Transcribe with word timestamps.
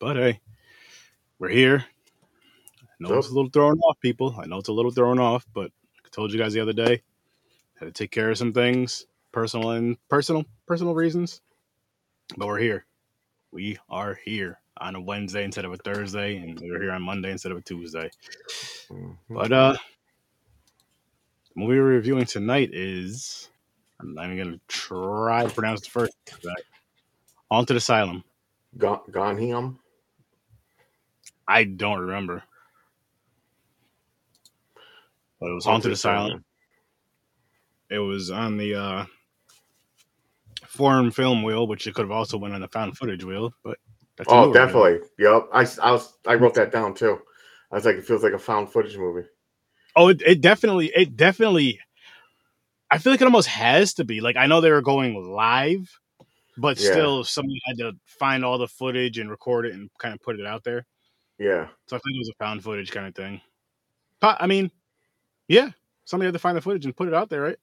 But 0.00 0.16
hey, 0.16 0.40
we're 1.40 1.48
here. 1.48 1.84
I 2.82 2.86
know 3.00 3.18
it's 3.18 3.30
a 3.30 3.34
little 3.34 3.50
thrown 3.50 3.78
off, 3.80 3.98
people. 4.00 4.36
I 4.40 4.46
know 4.46 4.58
it's 4.58 4.68
a 4.68 4.72
little 4.72 4.92
thrown 4.92 5.18
off, 5.18 5.44
but 5.52 5.72
I 6.04 6.08
told 6.10 6.32
you 6.32 6.38
guys 6.38 6.52
the 6.52 6.60
other 6.60 6.72
day 6.72 7.02
had 7.80 7.86
to 7.86 7.92
take 7.92 8.12
care 8.12 8.30
of 8.30 8.38
some 8.38 8.52
things, 8.52 9.06
personal 9.32 9.70
and 9.72 9.96
personal 10.08 10.44
personal 10.66 10.94
reasons. 10.94 11.40
But 12.36 12.46
we're 12.46 12.58
here. 12.58 12.86
We 13.50 13.78
are 13.88 14.18
here 14.24 14.60
on 14.76 14.94
a 14.94 15.00
Wednesday 15.00 15.42
instead 15.42 15.64
of 15.64 15.72
a 15.72 15.76
Thursday, 15.76 16.36
and 16.36 16.60
we're 16.60 16.80
here 16.80 16.92
on 16.92 17.02
Monday 17.02 17.32
instead 17.32 17.50
of 17.50 17.58
a 17.58 17.62
Tuesday. 17.62 18.10
Mhm. 18.90 19.16
But 19.28 19.52
uh 19.52 19.72
the 19.72 21.60
movie 21.60 21.78
we're 21.78 21.84
reviewing 21.86 22.26
tonight 22.26 22.70
is 22.72 23.48
I'm 23.98 24.14
not 24.14 24.26
even 24.26 24.38
gonna 24.38 24.60
try 24.68 25.44
to 25.44 25.52
pronounce 25.52 25.80
the 25.80 25.90
first 25.90 26.16
Haunted 27.50 27.76
Asylum. 27.76 28.22
Gone, 28.76 29.00
gone 29.10 29.38
him. 29.38 29.80
I 31.48 31.64
don't 31.64 32.00
remember. 32.00 32.42
But 35.40 35.50
it 35.50 35.54
was 35.54 35.64
Haunted 35.64 35.92
Asylum. 35.92 36.44
It 37.90 37.98
was 37.98 38.30
on 38.30 38.58
the 38.58 38.74
uh 38.74 39.04
foreign 40.66 41.10
film 41.10 41.42
wheel, 41.42 41.66
which 41.66 41.86
it 41.86 41.94
could 41.94 42.02
have 42.02 42.10
also 42.10 42.36
went 42.36 42.54
on 42.54 42.60
the 42.60 42.68
found 42.68 42.96
footage 42.98 43.24
wheel, 43.24 43.54
but 43.64 43.78
that's 44.16 44.30
Oh, 44.30 44.52
definitely. 44.52 45.00
Yep. 45.18 45.48
I, 45.52 45.66
I 45.82 45.92
was 45.92 46.18
I 46.26 46.34
wrote 46.34 46.54
that 46.54 46.70
down 46.70 46.94
too. 46.94 47.18
I 47.72 47.76
was 47.76 47.84
like, 47.84 47.96
it 47.96 48.04
feels 48.04 48.22
like 48.22 48.32
a 48.34 48.38
found 48.38 48.70
footage 48.70 48.96
movie. 48.96 49.26
Oh, 49.96 50.08
it, 50.08 50.22
it 50.24 50.40
definitely, 50.40 50.92
it 50.94 51.16
definitely. 51.16 51.80
I 52.90 52.98
feel 52.98 53.12
like 53.12 53.20
it 53.20 53.26
almost 53.26 53.48
has 53.48 53.94
to 53.94 54.04
be. 54.04 54.20
Like 54.20 54.36
I 54.36 54.46
know 54.46 54.60
they 54.60 54.70
were 54.70 54.82
going 54.82 55.14
live, 55.32 55.88
but 56.58 56.78
Yeah. 56.78 56.90
still, 56.90 57.24
somebody 57.24 57.60
had 57.64 57.78
to 57.78 57.92
find 58.04 58.44
all 58.44 58.58
the 58.58 58.68
footage 58.68 59.18
and 59.18 59.30
record 59.30 59.66
it 59.66 59.72
and 59.74 59.88
kind 59.98 60.14
of 60.14 60.20
put 60.20 60.38
it 60.38 60.46
out 60.46 60.64
there. 60.64 60.86
Yeah. 61.38 61.68
So 61.86 61.96
I 61.96 62.00
think 62.00 62.16
it 62.16 62.18
was 62.18 62.28
a 62.30 62.34
found 62.44 62.62
footage 62.62 62.90
kind 62.90 63.06
of 63.06 63.14
thing. 63.14 63.40
I 64.22 64.46
mean, 64.46 64.70
yeah, 65.46 65.70
somebody 66.04 66.26
had 66.26 66.32
to 66.34 66.38
find 66.40 66.56
the 66.56 66.60
footage 66.60 66.84
and 66.84 66.96
put 66.96 67.08
it 67.08 67.14
out 67.14 67.28
there, 67.30 67.42
right? 67.42 67.58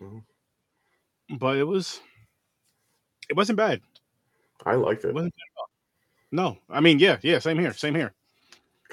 Mhm. 0.00 0.22
But 1.38 1.56
it 1.56 1.64
was, 1.64 2.00
it 3.28 3.36
wasn't 3.36 3.56
bad. 3.56 3.80
I 4.64 4.74
liked 4.76 5.04
It 5.04 5.08
it. 5.08 5.14
wasn't 5.14 5.34
bad 5.34 5.42
at 5.42 5.60
all. 5.60 5.70
No, 6.30 6.58
I 6.70 6.80
mean, 6.80 6.98
yeah, 6.98 7.18
yeah, 7.22 7.38
same 7.40 7.58
here, 7.58 7.72
same 7.72 7.94
here. 7.94 8.14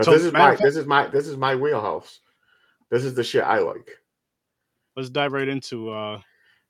So, 0.01 0.11
this 0.11 0.23
is 0.23 0.33
my 0.33 0.51
fact- 0.51 0.61
this 0.63 0.75
is 0.77 0.85
my 0.85 1.07
this 1.07 1.27
is 1.27 1.37
my 1.37 1.55
wheelhouse. 1.55 2.21
This 2.89 3.03
is 3.03 3.13
the 3.13 3.23
shit 3.23 3.43
I 3.43 3.59
like. 3.59 3.99
Let's 4.95 5.09
dive 5.09 5.33
right 5.33 5.47
into 5.47 5.91
uh 5.91 6.21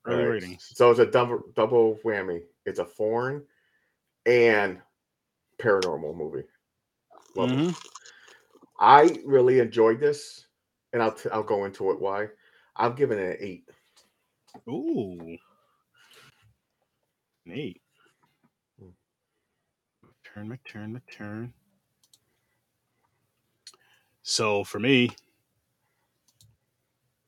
early 0.06 0.24
Right. 0.24 0.30
ratings. 0.32 0.72
So 0.76 0.90
it's 0.92 1.00
a 1.00 1.06
double 1.06 1.44
double 1.56 1.98
whammy. 2.04 2.44
It's 2.66 2.80
a 2.80 2.86
foreign 2.86 3.46
and 4.26 4.82
paranormal 5.60 6.16
movie. 6.16 6.44
Love 7.36 7.52
it. 7.52 7.60
Mhm. 7.60 7.76
I 8.80 9.20
really 9.26 9.60
enjoyed 9.60 10.00
this, 10.00 10.48
and 10.94 11.02
I'll 11.04 11.14
t- 11.14 11.30
I'll 11.30 11.44
go 11.44 11.66
into 11.66 11.92
it 11.92 12.00
why. 12.00 12.30
I'm 12.76 12.96
giving 12.96 13.20
it 13.20 13.40
an 13.40 13.46
eight. 13.46 13.70
Ooh. 14.70 15.38
Hmm. 18.80 18.90
Turn, 20.24 20.50
my 20.50 20.60
turn, 20.66 20.94
my 20.94 21.02
turn. 21.12 21.54
So 24.22 24.64
for 24.64 24.80
me, 24.80 25.10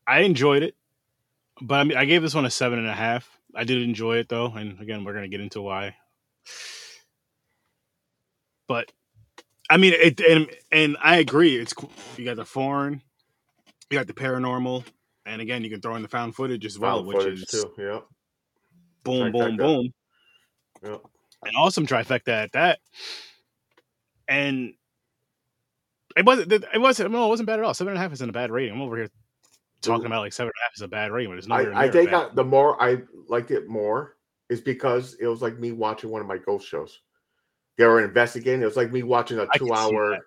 I 0.08 0.21
enjoyed 0.21 0.63
it, 0.63 0.75
but 1.61 1.80
I 1.80 1.83
mean, 1.83 1.97
I 1.97 2.05
gave 2.05 2.21
this 2.21 2.33
one 2.36 2.45
a 2.45 2.49
seven 2.49 2.80
and 2.80 2.88
a 2.88 2.93
half. 2.93 3.39
I 3.55 3.63
did 3.63 3.81
enjoy 3.81 4.17
it 4.17 4.30
though, 4.30 4.47
and 4.47 4.80
again, 4.80 5.03
we're 5.03 5.13
gonna 5.13 5.27
get 5.27 5.41
into 5.41 5.61
why. 5.61 5.95
But 8.67 8.91
I 9.72 9.77
mean, 9.77 9.94
it 9.95 10.19
and 10.19 10.50
and 10.69 10.97
I 11.02 11.17
agree. 11.19 11.55
It's 11.55 11.72
cool. 11.72 11.89
you 12.17 12.25
got 12.25 12.36
the 12.36 12.44
foreign, 12.44 13.02
you 13.89 13.97
got 13.97 14.05
the 14.05 14.14
paranormal, 14.14 14.83
and 15.26 15.42
again, 15.42 15.64
you 15.64 15.70
can 15.70 15.80
throw 15.80 15.95
in 15.95 16.02
the 16.02 16.09
found 16.09 16.36
footage 16.36 16.65
as 16.65 16.77
well, 16.77 16.98
Found 16.98 17.08
which 17.08 17.26
is 17.26 17.45
too. 17.45 17.71
Yep. 17.77 18.05
boom, 19.05 19.32
boom, 19.32 19.55
boom, 19.55 19.93
Yep. 20.83 21.02
an 21.45 21.55
awesome 21.55 21.87
trifecta 21.87 22.27
at 22.27 22.52
that. 22.52 22.80
And 24.27 24.73
it 26.17 26.26
wasn't. 26.26 26.52
It 26.52 26.82
wasn't. 26.82 27.11
No, 27.11 27.27
it 27.27 27.30
wasn't 27.30 27.48
bad 27.48 27.59
at 27.59 27.64
all. 27.64 27.73
Seven 27.73 27.92
and 27.92 27.98
a 27.98 28.02
half 28.02 28.11
isn't 28.11 28.30
a 28.30 28.33
bad 28.33 28.52
rating. 28.52 28.73
I'm 28.73 28.82
over 28.82 28.98
here 28.98 29.09
talking 29.82 30.05
about 30.05 30.20
like 30.20 30.33
seven 30.33 30.49
and 30.49 30.61
a 30.61 30.64
half 30.65 30.76
is 30.76 30.82
a 30.82 30.89
bad 30.89 31.14
rating, 31.14 31.32
but 31.32 31.38
it's 31.38 31.48
not. 31.48 31.65
I, 31.73 31.86
I 31.86 31.89
think. 31.89 32.11
I, 32.11 32.27
the 32.33 32.43
more 32.43 32.82
I 32.83 33.03
liked 33.30 33.52
it 33.52 33.70
more 33.70 34.17
is 34.49 34.59
because 34.59 35.14
it 35.21 35.27
was 35.27 35.42
like 35.42 35.59
me 35.59 35.71
watching 35.71 36.09
one 36.09 36.20
of 36.20 36.27
my 36.27 36.38
ghost 36.39 36.67
shows. 36.67 36.99
They 37.81 37.87
were 37.87 38.03
investigating. 38.03 38.61
It 38.61 38.65
was 38.65 38.77
like 38.77 38.92
me 38.92 39.02
watching 39.02 39.39
a 39.39 39.47
two-hour. 39.58 40.19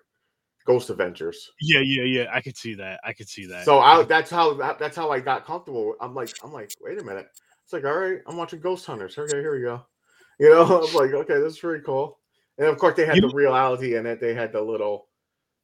Ghost 0.65 0.89
Adventures. 0.89 1.51
Yeah, 1.61 1.79
yeah, 1.79 2.03
yeah. 2.03 2.25
I 2.33 2.41
could 2.41 2.57
see 2.57 2.73
that. 2.73 2.99
I 3.05 3.13
could 3.13 3.29
see 3.29 3.45
that. 3.45 3.63
So 3.63 3.79
I, 3.79 4.03
that's 4.03 4.29
how 4.29 4.55
that's 4.77 4.97
how 4.97 5.09
I 5.09 5.21
got 5.21 5.45
comfortable. 5.45 5.95
I'm 6.01 6.13
like, 6.13 6.31
I'm 6.43 6.51
like, 6.51 6.73
wait 6.81 6.99
a 6.99 7.03
minute. 7.03 7.27
It's 7.63 7.71
like, 7.71 7.85
all 7.85 7.97
right, 7.97 8.19
I'm 8.27 8.35
watching 8.35 8.59
Ghost 8.59 8.85
Hunters. 8.85 9.17
Okay, 9.17 9.37
here 9.37 9.55
we 9.55 9.61
go. 9.61 9.85
You 10.37 10.49
know, 10.49 10.63
I'm 10.85 10.93
like, 10.93 11.13
okay, 11.13 11.35
this 11.35 11.53
is 11.53 11.59
pretty 11.59 11.81
cool. 11.85 12.19
And 12.57 12.67
of 12.67 12.77
course, 12.77 12.97
they 12.97 13.05
had 13.05 13.15
You- 13.15 13.21
the 13.29 13.33
reality 13.33 13.95
in 13.95 14.05
it. 14.05 14.19
They 14.19 14.33
had 14.33 14.51
the 14.51 14.61
little, 14.61 15.07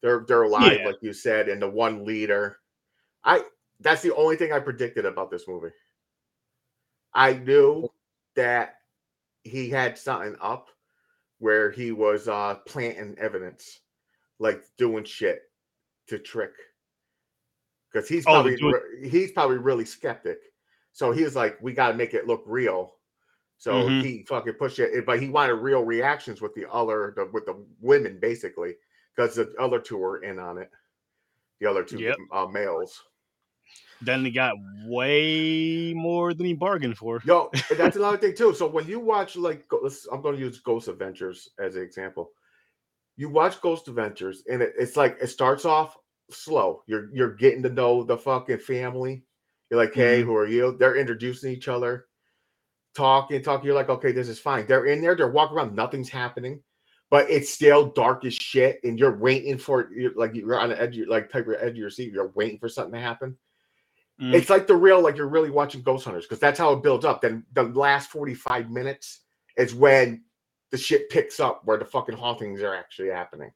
they're 0.02 0.24
they're 0.26 0.44
alive, 0.44 0.78
Yeah. 0.80 0.86
like 0.86 0.96
you 1.02 1.12
said, 1.12 1.50
and 1.50 1.62
the 1.62 1.70
one 1.70 2.06
leader. 2.06 2.56
I 3.26 3.44
that's 3.82 4.02
the 4.02 4.16
only 4.16 4.38
thing 4.38 4.54
I 4.54 4.60
predicted 4.60 5.06
about 5.06 5.30
this 5.30 5.46
movie. 5.46 5.74
I 7.14 7.34
knew 7.34 7.90
that 8.38 8.76
he 9.44 9.70
had 9.70 9.98
something 9.98 10.38
up 10.40 10.70
where 11.42 11.72
he 11.72 11.92
was 11.92 12.28
uh 12.28 12.56
planting 12.68 13.18
evidence, 13.18 13.80
like 14.38 14.64
doing 14.78 15.04
shit 15.04 15.42
to 16.08 16.20
trick. 16.20 16.54
Because 17.92 18.08
he's 18.08 18.26
Oh, 18.28 18.34
probably 18.34 18.58
re- 18.62 19.10
he's 19.10 19.32
probably 19.32 19.58
really 19.58 19.84
skeptic. 19.86 20.38
So 20.94 21.12
he 21.12 21.24
was 21.24 21.36
like, 21.36 21.60
we 21.60 21.74
gotta 21.74 21.98
make 21.98 22.14
it 22.14 22.28
look 22.28 22.44
real. 22.46 22.96
So 23.58 23.74
Mhm. 23.74 24.02
he 24.04 24.24
fucking 24.24 24.54
pushed 24.54 24.78
it, 24.80 25.06
but 25.06 25.20
he 25.20 25.30
wanted 25.30 25.54
real 25.56 25.84
reactions 25.84 26.42
with 26.42 26.54
the 26.54 26.72
other 26.72 27.14
the, 27.16 27.26
with 27.26 27.46
the 27.48 27.66
women 27.80 28.20
basically, 28.20 28.76
because 29.16 29.36
the 29.36 29.54
other 29.60 29.80
two 29.80 29.98
were 29.98 30.24
in 30.24 30.38
on 30.38 30.60
it. 30.60 30.70
The 31.60 31.66
other 31.66 31.84
two 31.84 32.00
Yep. 32.00 32.18
uh, 32.32 32.46
males. 32.46 33.04
Then 34.02 34.26
he 34.26 34.32
got 34.32 34.56
way 34.86 35.94
more 35.96 36.34
than 36.34 36.46
he 36.46 36.54
bargained 36.54 36.98
for. 36.98 37.22
Yo, 37.26 37.52
that's 37.78 37.96
another 37.96 38.18
thing 38.18 38.36
too. 38.36 38.54
So 38.54 38.68
when 38.68 38.88
you 38.88 39.00
watch 39.00 39.36
like, 39.36 39.66
let's, 39.82 40.08
I'm 40.12 40.22
going 40.22 40.36
to 40.36 40.42
use 40.42 40.60
Ghost 40.60 40.88
Adventures 40.88 41.50
as 41.60 41.76
an 41.76 41.84
example. 41.84 42.32
You 43.18 43.30
watch 43.30 43.62
Ghost 43.62 43.88
Adventures, 43.88 44.44
and 44.50 44.62
it, 44.62 44.74
it's 44.80 44.98
like 44.98 45.18
it 45.22 45.28
starts 45.28 45.66
off 45.66 45.96
slow. 46.32 46.82
You're 46.88 47.10
you're 47.14 47.36
getting 47.36 47.62
to 47.64 47.70
know 47.70 48.04
the 48.04 48.18
fucking 48.18 48.60
family. 48.60 49.24
You're 49.70 49.80
like, 49.80 49.94
hey, 49.94 50.22
Mhm. 50.22 50.26
who 50.26 50.36
are 50.36 50.48
you? 50.48 50.76
They're 50.80 50.96
introducing 50.96 51.52
each 51.52 51.68
other, 51.68 52.08
talking, 52.96 53.44
talking. 53.44 53.66
You're 53.66 53.76
like, 53.76 53.90
okay, 53.90 54.12
this 54.12 54.30
is 54.30 54.40
fine. 54.40 54.66
They're 54.66 54.86
in 54.86 55.02
there. 55.02 55.16
They're 55.16 55.30
walking 55.32 55.58
around. 55.58 55.76
Nothing's 55.76 56.10
happening, 56.10 56.62
but 57.10 57.30
it's 57.30 57.52
still 57.54 57.88
dark 57.88 58.26
as 58.26 58.34
shit, 58.34 58.80
and 58.84 58.98
you're 58.98 59.18
waiting 59.18 59.58
for 59.58 59.90
you're 59.94 60.14
like 60.16 60.34
you're 60.34 60.60
on 60.60 60.70
the 60.70 60.82
edge, 60.82 60.96
you're 60.96 61.08
like 61.08 61.30
type 61.32 61.48
of 61.48 61.56
edge 61.60 61.72
of 61.72 61.78
your 61.78 61.90
seat. 61.90 62.12
You're 62.14 62.32
waiting 62.36 62.60
for 62.60 62.70
something 62.70 62.94
to 62.94 63.00
happen. 63.00 63.38
Mm. 64.22 64.36
It's 64.36 64.50
like 64.50 64.68
the 64.68 64.76
real, 64.76 65.02
like 65.02 65.18
you're 65.18 65.28
really 65.28 65.50
watching 65.50 65.82
Ghost 65.82 66.06
Hunters 66.06 66.26
because 66.26 66.40
that's 66.40 66.60
how 66.60 66.74
it 66.74 66.84
builds 66.84 67.06
up. 67.06 67.22
Then 67.22 67.44
the 67.54 67.64
last 67.64 68.12
45 68.12 68.70
minutes 68.70 69.22
is 69.58 69.74
when 69.74 70.24
the 70.70 70.78
shit 70.78 71.10
picks 71.10 71.40
up 71.40 71.62
where 71.66 71.78
the 71.78 71.86
fucking 71.86 72.16
hauntings 72.16 72.62
are 72.62 72.76
actually 72.76 73.10
happening. 73.10 73.52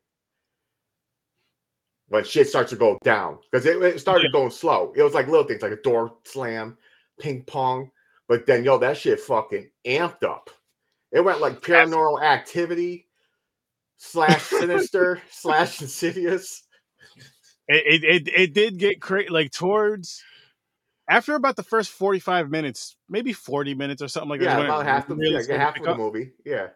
When 2.08 2.24
shit 2.24 2.48
starts 2.48 2.72
to 2.72 2.76
go 2.76 3.00
down 3.04 3.40
because 3.52 3.66
it, 3.66 3.82
it 3.82 4.00
started 4.00 4.32
going 4.32 4.52
slow. 4.52 4.94
It 4.96 5.04
was 5.04 5.14
like 5.14 5.28
little 5.28 5.46
things 5.46 5.62
like 5.62 5.72
a 5.72 5.82
door 5.82 6.18
slam, 6.24 6.78
ping 7.20 7.44
pong, 7.44 7.90
but 8.28 8.46
then 8.46 8.64
yo, 8.64 8.78
that 8.80 8.98
shit 8.98 9.20
fucking 9.20 9.70
amped 9.86 10.24
up. 10.24 10.50
It 11.12 11.22
went 11.22 11.42
like 11.42 11.62
paranormal 11.62 12.22
activity 12.22 13.08
slash 13.98 14.44
sinister 14.44 15.22
slash 15.32 15.82
insidious. 15.82 16.64
it, 17.68 18.04
it, 18.04 18.04
it, 18.04 18.34
it 18.34 18.54
did 18.54 18.78
get 18.78 19.02
crazy. 19.02 19.30
Like 19.30 19.52
towards 19.52 20.22
after 21.10 21.36
about 21.36 21.56
the 21.56 21.64
first 21.64 21.92
forty 21.92 22.20
five 22.20 22.50
minutes, 22.50 22.98
maybe 23.10 23.34
forty 23.34 23.74
minutes 23.74 24.02
or 24.02 24.08
something 24.08 24.30
like 24.30 24.40
that. 24.40 24.46
yeah, 24.46 24.58
when 24.58 24.66
about 24.66 24.86
half 24.86 25.08
the 25.08 25.16
really 25.16 25.44
yeah, 25.48 25.58
half 25.58 25.78
of 25.78 25.84
the 25.86 25.96
movie. 25.96 26.32
Yeah. 26.46 26.68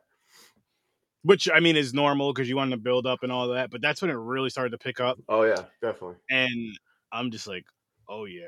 which 1.24 1.50
I 1.54 1.60
mean 1.60 1.76
is 1.76 1.94
normal 1.94 2.31
because 2.34 2.48
you 2.48 2.56
want 2.56 2.72
to 2.72 2.78
build 2.78 3.06
up 3.06 3.24
and 3.24 3.31
all 3.31 3.48
that. 3.50 3.72
But 3.72 3.81
that's 3.81 4.02
when 4.02 4.12
it 4.12 4.16
really 4.16 4.50
started 4.50 4.72
to 4.72 4.78
pick 4.78 5.00
up, 5.00 5.18
Oh 5.28 5.44
yeah, 5.44 5.64
definitely. 5.81 6.16
and 6.30 6.78
I'm 7.12 7.31
just 7.31 7.48
like, 7.48 7.66
oh 8.08 8.26
yeah, 8.26 8.48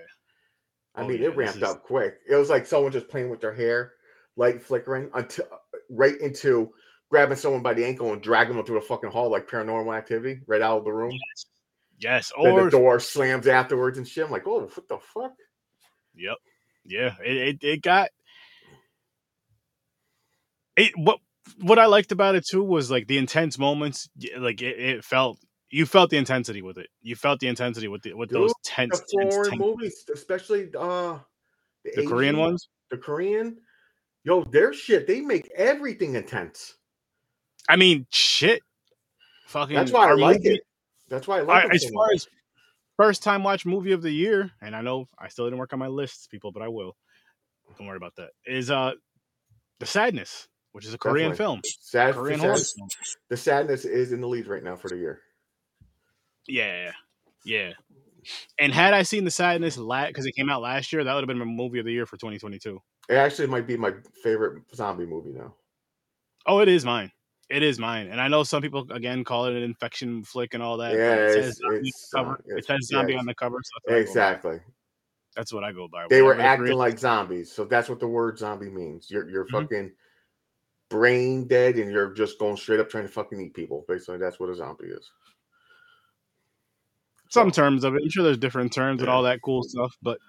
I 0.95 1.01
Oh, 1.01 1.07
mean, 1.07 1.21
yeah, 1.21 1.27
it 1.29 1.35
ramped 1.35 1.57
is- 1.57 1.63
up 1.63 1.83
quick. 1.83 2.19
It 2.29 2.35
was 2.35 2.49
like 2.49 2.65
someone 2.65 2.91
just 2.91 3.09
playing 3.09 3.29
with 3.29 3.41
their 3.41 3.53
hair, 3.53 3.93
light 4.37 4.61
flickering, 4.61 5.09
until 5.13 5.45
right 5.89 6.19
into 6.21 6.71
grabbing 7.09 7.35
someone 7.37 7.61
by 7.61 7.73
the 7.73 7.83
ankle 7.83 8.13
and 8.13 8.21
dragging 8.21 8.55
them 8.55 8.65
through 8.65 8.79
the 8.79 8.85
fucking 8.85 9.09
hall 9.11 9.29
like 9.29 9.47
paranormal 9.49 9.95
activity, 9.97 10.39
right 10.47 10.61
out 10.61 10.77
of 10.77 10.85
the 10.85 10.93
room. 10.93 11.11
yes, 11.99 12.31
Then 12.41 12.53
or 12.53 12.63
the 12.65 12.69
door 12.71 12.99
slams 13.01 13.47
afterwards 13.47 13.97
and 13.97 14.07
shit. 14.07 14.23
I'm 14.25 14.31
like, 14.31 14.47
oh, 14.47 14.61
what 14.61 14.87
the 14.87 14.97
fuck? 14.99 15.33
Yep. 16.15 16.37
Yeah. 16.85 17.15
It, 17.23 17.37
it 17.37 17.63
it 17.63 17.81
got 17.81 18.09
it 20.75 20.91
what 20.95 21.19
what 21.59 21.79
I 21.79 21.85
liked 21.85 22.11
about 22.11 22.35
it 22.35 22.45
too 22.45 22.63
was 22.63 22.89
like 22.89 23.07
the 23.07 23.17
intense 23.17 23.57
moments. 23.57 24.09
Like 24.37 24.61
it, 24.61 24.79
it 24.79 25.03
felt 25.03 25.39
you 25.69 25.85
felt 25.85 26.09
the 26.09 26.17
intensity 26.17 26.61
with 26.61 26.77
it. 26.77 26.87
You 27.01 27.15
felt 27.15 27.39
the 27.39 27.47
intensity 27.47 27.87
with 27.87 28.01
the 28.03 28.13
with 28.13 28.29
Dude, 28.29 28.41
those 28.41 28.53
tense, 28.63 28.99
the 28.99 29.05
foreign 29.11 29.49
tense, 29.49 29.59
movies, 29.59 30.05
especially 30.13 30.69
uh 30.77 31.19
the, 31.83 31.91
the 31.95 32.07
Korean 32.07 32.37
ones. 32.37 32.67
The 32.89 32.97
Korean, 32.97 33.57
yo, 34.23 34.43
their 34.43 34.73
shit. 34.73 35.07
They 35.07 35.21
make 35.21 35.49
everything 35.55 36.15
intense. 36.15 36.75
I 37.69 37.75
mean, 37.75 38.05
shit. 38.09 38.61
Fucking. 39.47 39.75
That's 39.75 39.91
why 39.91 40.09
I 40.09 40.13
like 40.13 40.37
movie, 40.37 40.55
it. 40.55 40.61
That's 41.09 41.27
why 41.27 41.39
I 41.39 41.41
like 41.41 41.65
I, 41.65 41.67
it. 41.67 41.75
As 41.75 41.89
far 41.93 42.07
as 42.13 42.27
first 42.97 43.23
time 43.23 43.43
watch 43.43 43.65
movie 43.65 43.91
of 43.91 44.01
the 44.01 44.11
year, 44.11 44.51
and 44.61 44.75
I 44.75 44.81
know 44.81 45.07
I 45.17 45.27
still 45.27 45.45
didn't 45.45 45.59
work 45.59 45.73
on 45.73 45.79
my 45.79 45.87
lists, 45.87 46.27
people, 46.27 46.51
but 46.51 46.61
I 46.61 46.67
will. 46.67 46.95
Don't 47.77 47.87
worry 47.87 47.97
about 47.97 48.15
that. 48.17 48.31
Is 48.45 48.69
uh 48.69 48.93
the 49.79 49.85
sadness, 49.85 50.47
which 50.71 50.85
is 50.85 50.93
a 50.93 50.97
Korean 50.97 51.31
Definitely. 51.31 51.37
film. 51.37 51.61
Sad, 51.79 52.13
Korean 52.15 52.39
horror 52.39 52.55
film. 52.55 52.89
The 53.29 53.37
sadness 53.37 53.85
is 53.85 54.11
in 54.11 54.21
the 54.21 54.27
lead 54.27 54.47
right 54.47 54.63
now 54.63 54.75
for 54.75 54.89
the 54.89 54.97
year. 54.97 55.21
Yeah, 56.47 56.91
yeah. 57.45 57.73
And 58.59 58.71
had 58.71 58.93
I 58.93 59.03
seen 59.03 59.25
the 59.25 59.31
sadness 59.31 59.77
lat 59.77 60.09
because 60.09 60.25
it 60.25 60.33
came 60.33 60.49
out 60.49 60.61
last 60.61 60.93
year, 60.93 61.03
that 61.03 61.13
would 61.13 61.21
have 61.21 61.27
been 61.27 61.39
my 61.39 61.45
movie 61.45 61.79
of 61.79 61.85
the 61.85 61.91
year 61.91 62.05
for 62.05 62.17
2022. 62.17 62.79
It 63.09 63.15
actually 63.15 63.47
might 63.47 63.65
be 63.65 63.77
my 63.77 63.93
favorite 64.23 64.63
zombie 64.75 65.05
movie 65.05 65.31
now. 65.31 65.55
Oh, 66.45 66.59
it 66.59 66.67
is 66.67 66.85
mine. 66.85 67.11
It 67.51 67.63
is 67.63 67.79
mine, 67.79 68.07
and 68.07 68.21
I 68.21 68.29
know 68.29 68.43
some 68.43 68.61
people 68.61 68.87
again 68.91 69.25
call 69.25 69.45
it 69.45 69.53
an 69.53 69.61
infection 69.61 70.23
flick 70.23 70.53
and 70.53 70.63
all 70.63 70.77
that. 70.77 70.93
Yeah, 70.93 71.15
it 71.15 71.33
says 71.33 71.57
zombie, 71.57 71.89
it's, 71.89 72.09
cover. 72.13 72.31
Uh, 72.31 72.55
it 72.55 72.65
says 72.65 72.87
zombie 72.87 73.15
on 73.17 73.25
the 73.25 73.35
cover. 73.35 73.57
So 73.61 73.93
exactly. 73.93 74.59
That's 75.35 75.51
what 75.51 75.63
I 75.63 75.71
go 75.71 75.87
by. 75.87 76.05
They 76.09 76.21
were 76.21 76.39
acting 76.39 76.77
like 76.77 76.97
zombies, 76.97 77.51
so 77.51 77.65
that's 77.65 77.89
what 77.89 77.99
the 77.99 78.07
word 78.07 78.37
zombie 78.37 78.69
means. 78.69 79.11
You're 79.11 79.29
you're 79.29 79.45
mm-hmm. 79.45 79.63
fucking 79.63 79.91
brain 80.89 81.47
dead, 81.47 81.75
and 81.75 81.91
you're 81.91 82.13
just 82.13 82.39
going 82.39 82.55
straight 82.55 82.79
up 82.79 82.89
trying 82.89 83.05
to 83.05 83.11
fucking 83.11 83.39
eat 83.39 83.53
people. 83.53 83.83
Basically, 83.87 84.17
that's 84.17 84.39
what 84.39 84.49
a 84.49 84.55
zombie 84.55 84.87
is. 84.87 85.11
Some 87.29 87.51
so, 87.51 87.61
terms 87.61 87.83
of 87.83 87.95
it. 87.95 88.01
I'm 88.03 88.09
sure 88.09 88.23
there's 88.23 88.37
different 88.37 88.71
terms 88.71 88.99
yeah. 88.99 89.07
and 89.07 89.09
all 89.09 89.23
that 89.23 89.41
cool 89.41 89.63
stuff, 89.63 89.93
but 90.01 90.19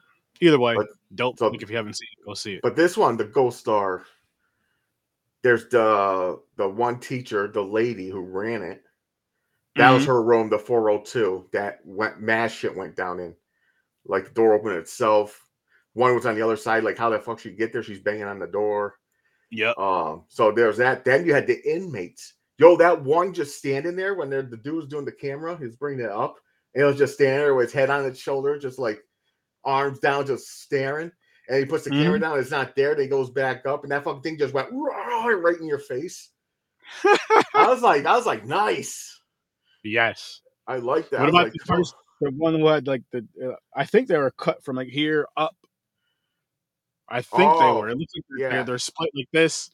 either 0.40 0.58
way, 0.58 0.74
but, 0.74 0.86
dope. 1.14 1.38
So, 1.38 1.52
if 1.52 1.70
you 1.70 1.76
haven't 1.76 1.94
seen 1.94 2.08
it, 2.18 2.26
go 2.26 2.34
see 2.34 2.54
it. 2.54 2.60
But 2.62 2.76
this 2.76 2.96
one, 2.96 3.16
the 3.16 3.24
Ghost 3.24 3.58
Star, 3.58 4.06
there's 5.42 5.68
the 5.68 6.40
the 6.56 6.68
one 6.68 7.00
teacher, 7.00 7.48
the 7.48 7.62
lady 7.62 8.08
who 8.08 8.20
ran 8.20 8.62
it. 8.62 8.82
That 9.76 9.86
mm-hmm. 9.86 9.94
was 9.94 10.06
her 10.06 10.22
room, 10.22 10.50
the 10.50 10.58
402. 10.58 11.48
That 11.52 11.80
went 11.84 12.20
mass 12.20 12.52
shit 12.52 12.76
went 12.76 12.96
down 12.96 13.20
in. 13.20 13.34
Like 14.06 14.24
the 14.24 14.34
door 14.34 14.54
opened 14.54 14.76
itself. 14.76 15.40
One 15.94 16.14
was 16.14 16.26
on 16.26 16.34
the 16.34 16.42
other 16.42 16.56
side. 16.56 16.84
Like 16.84 16.98
how 16.98 17.10
the 17.10 17.18
fuck 17.18 17.38
she 17.38 17.50
get 17.50 17.72
there? 17.72 17.82
She's 17.82 18.00
banging 18.00 18.24
on 18.24 18.38
the 18.38 18.46
door. 18.46 18.96
Yeah. 19.50 19.72
Um. 19.76 20.24
So 20.28 20.52
there's 20.52 20.78
that. 20.78 21.04
Then 21.04 21.26
you 21.26 21.34
had 21.34 21.46
the 21.46 21.60
inmates. 21.68 22.34
Yo, 22.58 22.76
that 22.76 23.02
one 23.02 23.34
just 23.34 23.58
standing 23.58 23.96
there 23.96 24.14
when 24.14 24.30
the 24.30 24.42
dude's 24.42 24.86
doing 24.86 25.04
the 25.04 25.12
camera. 25.12 25.58
He's 25.60 25.76
bringing 25.76 26.04
it 26.04 26.10
up, 26.10 26.36
and 26.74 26.84
it 26.84 26.86
was 26.86 26.98
just 26.98 27.14
standing 27.14 27.38
there 27.38 27.54
with 27.54 27.66
his 27.66 27.72
head 27.72 27.90
on 27.90 28.04
its 28.04 28.20
shoulder, 28.20 28.58
just 28.58 28.78
like 28.78 29.02
arms 29.64 29.98
down, 29.98 30.26
just 30.26 30.62
staring. 30.62 31.10
And 31.48 31.58
he 31.58 31.64
puts 31.64 31.84
the 31.84 31.90
mm-hmm. 31.90 32.02
camera 32.02 32.20
down. 32.20 32.38
It's 32.38 32.50
not 32.50 32.76
there. 32.76 32.94
Then 32.94 33.04
he 33.04 33.08
goes 33.08 33.30
back 33.30 33.66
up, 33.66 33.82
and 33.82 33.92
that 33.92 34.04
fucking 34.04 34.22
thing 34.22 34.38
just 34.38 34.54
went 34.54 34.68
right 34.70 35.56
in 35.60 35.66
your 35.66 35.78
face. 35.78 36.30
I 37.04 37.66
was 37.68 37.82
like, 37.82 38.06
I 38.06 38.16
was 38.16 38.26
like, 38.26 38.46
nice. 38.46 39.20
Yes. 39.84 40.40
I 40.66 40.76
like 40.76 41.10
that. 41.10 41.20
What 41.20 41.28
about 41.30 41.44
like, 41.44 41.52
the 41.52 41.64
first 41.64 41.94
the 42.20 42.30
one 42.30 42.54
who 42.54 42.66
had 42.66 42.86
like 42.86 43.02
the 43.10 43.26
uh, 43.44 43.54
I 43.74 43.84
think 43.84 44.08
they 44.08 44.16
were 44.16 44.30
cut 44.30 44.64
from 44.64 44.76
like 44.76 44.88
here 44.88 45.26
up. 45.36 45.56
I 47.08 47.20
think 47.20 47.42
oh, 47.42 47.60
they 47.60 47.80
were. 47.80 47.88
It 47.90 47.98
looks 47.98 48.12
like 48.16 48.24
they're, 48.28 48.38
yeah. 48.38 48.54
they're, 48.54 48.64
they're 48.64 48.78
split 48.78 49.10
like 49.14 49.28
this, 49.32 49.70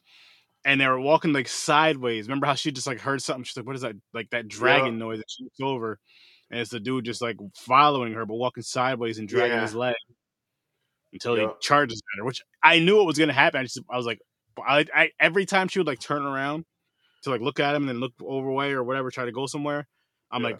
and 0.65 0.81
they 0.81 0.87
were 0.87 0.99
walking 0.99 1.31
like 1.31 1.47
sideways. 1.47 2.27
Remember 2.27 2.47
how 2.47 2.55
she 2.55 2.71
just 2.71 2.87
like 2.87 2.99
heard 2.99 3.21
something? 3.21 3.43
She's 3.43 3.55
like, 3.55 3.67
"What 3.67 3.75
is 3.75 3.83
that? 3.83 3.95
Like 4.13 4.31
that 4.31 4.47
dragon 4.47 4.93
yeah. 4.93 4.99
noise?" 4.99 5.19
That 5.19 5.29
she 5.29 5.43
looks 5.43 5.59
over, 5.61 5.99
and 6.49 6.59
it's 6.59 6.71
the 6.71 6.79
dude 6.79 7.05
just 7.05 7.21
like 7.21 7.37
following 7.55 8.13
her, 8.13 8.25
but 8.25 8.35
walking 8.35 8.63
sideways 8.63 9.19
and 9.19 9.29
dragging 9.29 9.57
yeah. 9.57 9.61
his 9.61 9.75
leg 9.75 9.95
until 11.13 11.35
he 11.35 11.47
charges 11.61 12.01
at 12.13 12.19
her. 12.19 12.25
Which 12.25 12.41
I 12.63 12.79
knew 12.79 13.01
it 13.01 13.05
was 13.05 13.17
gonna 13.17 13.33
happen. 13.33 13.59
I 13.59 13.63
just 13.63 13.79
I 13.89 13.97
was 13.97 14.05
like, 14.05 14.19
I, 14.65 14.85
I 14.93 15.11
every 15.19 15.45
time 15.45 15.67
she 15.67 15.79
would 15.79 15.87
like 15.87 15.99
turn 15.99 16.23
around 16.23 16.65
to 17.23 17.29
like 17.29 17.41
look 17.41 17.59
at 17.59 17.75
him 17.75 17.83
and 17.83 17.89
then 17.89 17.99
look 17.99 18.13
over 18.23 18.51
way 18.51 18.71
or 18.71 18.83
whatever, 18.83 19.11
try 19.11 19.25
to 19.25 19.31
go 19.31 19.45
somewhere. 19.45 19.87
I'm 20.31 20.43
like, 20.43 20.59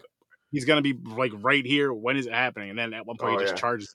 he's 0.50 0.64
gonna 0.64 0.82
be 0.82 0.92
like 0.92 1.32
right 1.36 1.64
here. 1.64 1.92
When 1.92 2.16
is 2.16 2.26
it 2.26 2.32
happening? 2.32 2.70
And 2.70 2.78
then 2.78 2.92
at 2.94 3.06
one 3.06 3.16
point 3.16 3.34
oh, 3.34 3.38
he 3.38 3.44
just 3.44 3.54
yeah. 3.54 3.60
charges. 3.60 3.92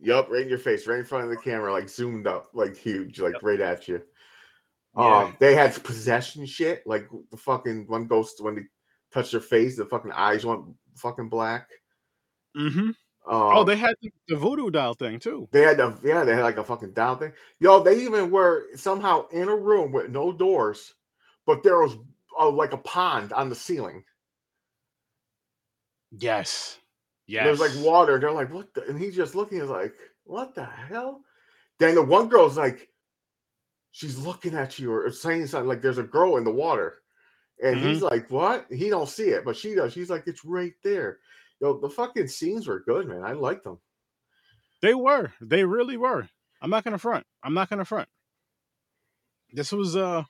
Yup, 0.00 0.30
right 0.30 0.42
in 0.42 0.48
your 0.48 0.58
face, 0.58 0.86
right 0.86 1.00
in 1.00 1.04
front 1.04 1.24
of 1.24 1.30
the 1.30 1.36
camera, 1.36 1.72
like 1.72 1.88
zoomed 1.88 2.26
up, 2.26 2.50
like 2.54 2.76
huge, 2.76 3.18
like 3.18 3.34
yep. 3.34 3.42
right 3.42 3.60
at 3.60 3.88
you. 3.88 4.00
Yeah. 4.96 5.18
Um, 5.18 5.36
they 5.38 5.54
had 5.54 5.82
possession 5.82 6.46
shit, 6.46 6.86
like 6.86 7.08
the 7.30 7.36
fucking 7.36 7.86
one 7.88 8.06
ghost 8.06 8.42
when 8.42 8.54
they 8.54 8.62
touched 9.12 9.32
their 9.32 9.40
face, 9.40 9.76
the 9.76 9.84
fucking 9.84 10.12
eyes 10.12 10.46
went 10.46 10.64
fucking 10.96 11.28
black. 11.28 11.68
Mm-hmm. 12.56 12.90
Um, 13.28 13.58
oh, 13.58 13.64
they 13.64 13.76
had 13.76 13.94
the 14.26 14.36
voodoo 14.36 14.70
doll 14.70 14.94
thing 14.94 15.18
too. 15.18 15.48
They 15.52 15.60
had 15.60 15.76
the 15.76 15.98
yeah, 16.02 16.24
they 16.24 16.34
had 16.34 16.44
like 16.44 16.56
a 16.56 16.64
fucking 16.64 16.92
doll 16.92 17.16
thing. 17.16 17.32
Yo, 17.60 17.82
they 17.82 18.00
even 18.02 18.30
were 18.30 18.64
somehow 18.74 19.28
in 19.28 19.48
a 19.48 19.54
room 19.54 19.92
with 19.92 20.10
no 20.10 20.32
doors, 20.32 20.94
but 21.44 21.62
there 21.62 21.78
was 21.78 21.98
uh, 22.40 22.48
like 22.48 22.72
a 22.72 22.78
pond 22.78 23.34
on 23.34 23.50
the 23.50 23.54
ceiling. 23.54 24.02
Yes. 26.10 26.78
Yes. 27.26 27.44
There's 27.44 27.60
like 27.60 27.84
water. 27.84 28.18
They're 28.18 28.32
like, 28.32 28.50
what 28.52 28.72
the? 28.72 28.86
And 28.88 28.98
he's 28.98 29.14
just 29.14 29.34
looking, 29.34 29.60
he's 29.60 29.68
like, 29.68 29.92
what 30.24 30.54
the 30.54 30.64
hell? 30.64 31.20
Then 31.78 31.96
the 31.96 32.02
one 32.02 32.28
girl's 32.28 32.56
like, 32.56 32.88
she's 33.90 34.16
looking 34.16 34.54
at 34.54 34.78
you 34.78 34.90
or 34.90 35.10
saying 35.10 35.48
something 35.48 35.68
like 35.68 35.82
there's 35.82 35.98
a 35.98 36.02
girl 36.02 36.38
in 36.38 36.44
the 36.44 36.50
water. 36.50 37.02
And 37.62 37.76
mm-hmm. 37.76 37.88
he's 37.88 38.02
like, 38.02 38.30
what? 38.30 38.66
He 38.70 38.88
don't 38.88 39.08
see 39.08 39.28
it, 39.28 39.44
but 39.44 39.56
she 39.56 39.74
does. 39.74 39.92
She's 39.92 40.08
like, 40.08 40.26
it's 40.26 40.46
right 40.46 40.72
there. 40.82 41.18
Yo, 41.60 41.78
the 41.78 41.90
fucking 41.90 42.28
scenes 42.28 42.66
were 42.66 42.80
good, 42.80 43.08
man. 43.08 43.24
I 43.24 43.32
liked 43.32 43.64
them. 43.64 43.78
They 44.80 44.94
were. 44.94 45.32
They 45.40 45.64
really 45.64 45.96
were. 45.96 46.28
I'm 46.62 46.70
not 46.70 46.84
gonna 46.84 46.98
front. 46.98 47.26
I'm 47.42 47.54
not 47.54 47.68
gonna 47.68 47.84
front. 47.84 48.08
This 49.52 49.72
was 49.72 49.96
uh 49.96 50.24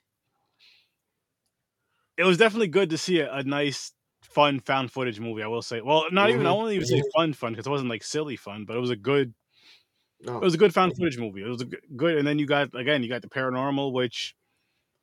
it 2.16 2.24
was 2.24 2.38
definitely 2.38 2.68
good 2.68 2.90
to 2.90 2.98
see 2.98 3.20
a, 3.20 3.32
a 3.32 3.42
nice 3.44 3.92
fun 4.22 4.60
found 4.60 4.90
footage 4.90 5.20
movie. 5.20 5.42
I 5.42 5.46
will 5.46 5.62
say. 5.62 5.80
Well, 5.80 6.06
not 6.10 6.30
even. 6.30 6.46
I 6.46 6.50
mm-hmm. 6.50 6.58
won't 6.58 6.72
even 6.72 6.86
say 6.86 7.02
fun 7.14 7.32
fun 7.32 7.52
because 7.52 7.66
it 7.66 7.70
wasn't 7.70 7.90
like 7.90 8.02
silly 8.02 8.36
fun, 8.36 8.64
but 8.66 8.76
it 8.76 8.80
was 8.80 8.90
a 8.90 8.96
good. 8.96 9.34
No. 10.20 10.36
It 10.36 10.42
was 10.42 10.54
a 10.54 10.58
good 10.58 10.74
found 10.74 10.96
footage 10.96 11.16
movie. 11.16 11.42
It 11.42 11.48
was 11.48 11.62
a 11.62 11.66
good, 11.96 12.18
and 12.18 12.26
then 12.26 12.38
you 12.38 12.46
got 12.46 12.74
again, 12.74 13.02
you 13.02 13.08
got 13.08 13.22
the 13.22 13.28
paranormal, 13.28 13.92
which 13.92 14.34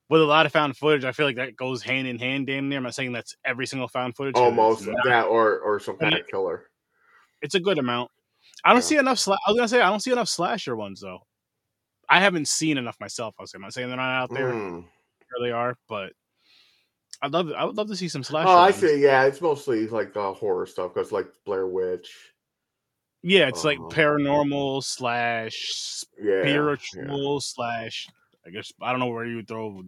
with 0.10 0.22
a 0.22 0.26
lot 0.26 0.46
of 0.46 0.52
found 0.52 0.78
footage, 0.78 1.04
I 1.04 1.12
feel 1.12 1.26
like 1.26 1.38
that 1.38 1.56
goes 1.56 1.82
hand 1.82 2.08
in 2.08 2.20
hand, 2.20 2.48
damn 2.48 2.70
near. 2.70 2.78
I'm 2.78 2.84
not 2.84 2.96
saying 2.96 3.12
that's 3.12 3.36
every 3.44 3.66
single 3.66 3.88
found 3.88 4.16
footage. 4.16 4.36
Almost 4.36 4.86
that, 5.06 5.26
or 5.26 5.60
or 5.60 5.80
some 5.80 5.98
kind 5.98 6.14
of 6.14 6.28
killer. 6.28 6.70
It's 7.42 7.56
a 7.56 7.60
good 7.60 7.78
amount. 7.78 8.12
I 8.64 8.70
don't 8.70 8.78
yeah. 8.78 8.82
see 8.82 8.98
enough. 8.98 9.18
Sla- 9.18 9.38
I 9.46 9.52
was 9.52 9.58
gonna 9.58 9.68
say 9.68 9.82
I 9.82 9.90
don't 9.90 10.00
see 10.00 10.12
enough 10.12 10.30
slasher 10.30 10.76
ones 10.76 11.02
though. 11.02 11.20
I 12.08 12.20
haven't 12.20 12.48
seen 12.48 12.78
enough 12.78 12.98
myself. 13.00 13.36
I 13.40 13.44
was 13.44 13.54
I'm 13.54 13.62
not 13.62 13.74
saying 13.74 13.88
they're 13.88 13.98
not 13.98 14.24
out 14.24 14.34
there. 14.34 14.52
Mm. 14.52 14.84
Sure 14.84 15.48
they 15.48 15.52
are, 15.52 15.76
but 15.90 16.14
I'd 17.22 17.34
love. 17.34 17.52
I 17.52 17.66
would 17.66 17.78
love 17.78 17.88
to 17.88 17.96
see 17.96 18.08
some 18.08 18.24
slasher. 18.24 18.50
Oh, 18.50 18.58
I 18.58 18.72
see. 18.72 19.02
Yeah, 19.02 19.24
it's 19.24 19.42
mostly 19.42 19.88
like 19.88 20.16
uh, 20.16 20.34
horror 20.34 20.66
stuff 20.68 20.94
because 20.94 21.12
like 21.12 21.28
Blair 21.46 21.68
Witch. 21.68 22.14
Yeah, 23.24 23.48
it's 23.48 23.64
like 23.64 23.80
uh-huh. 23.80 23.90
paranormal 23.90 24.84
slash 24.84 26.04
yeah, 26.22 26.42
spiritual 26.42 27.34
yeah. 27.34 27.40
slash. 27.42 28.08
I 28.46 28.50
guess 28.52 28.72
I 28.82 28.92
don't 28.92 29.00
know 29.00 29.08
where 29.08 29.26
you 29.26 29.38
would 29.38 29.48
throw 29.48 29.84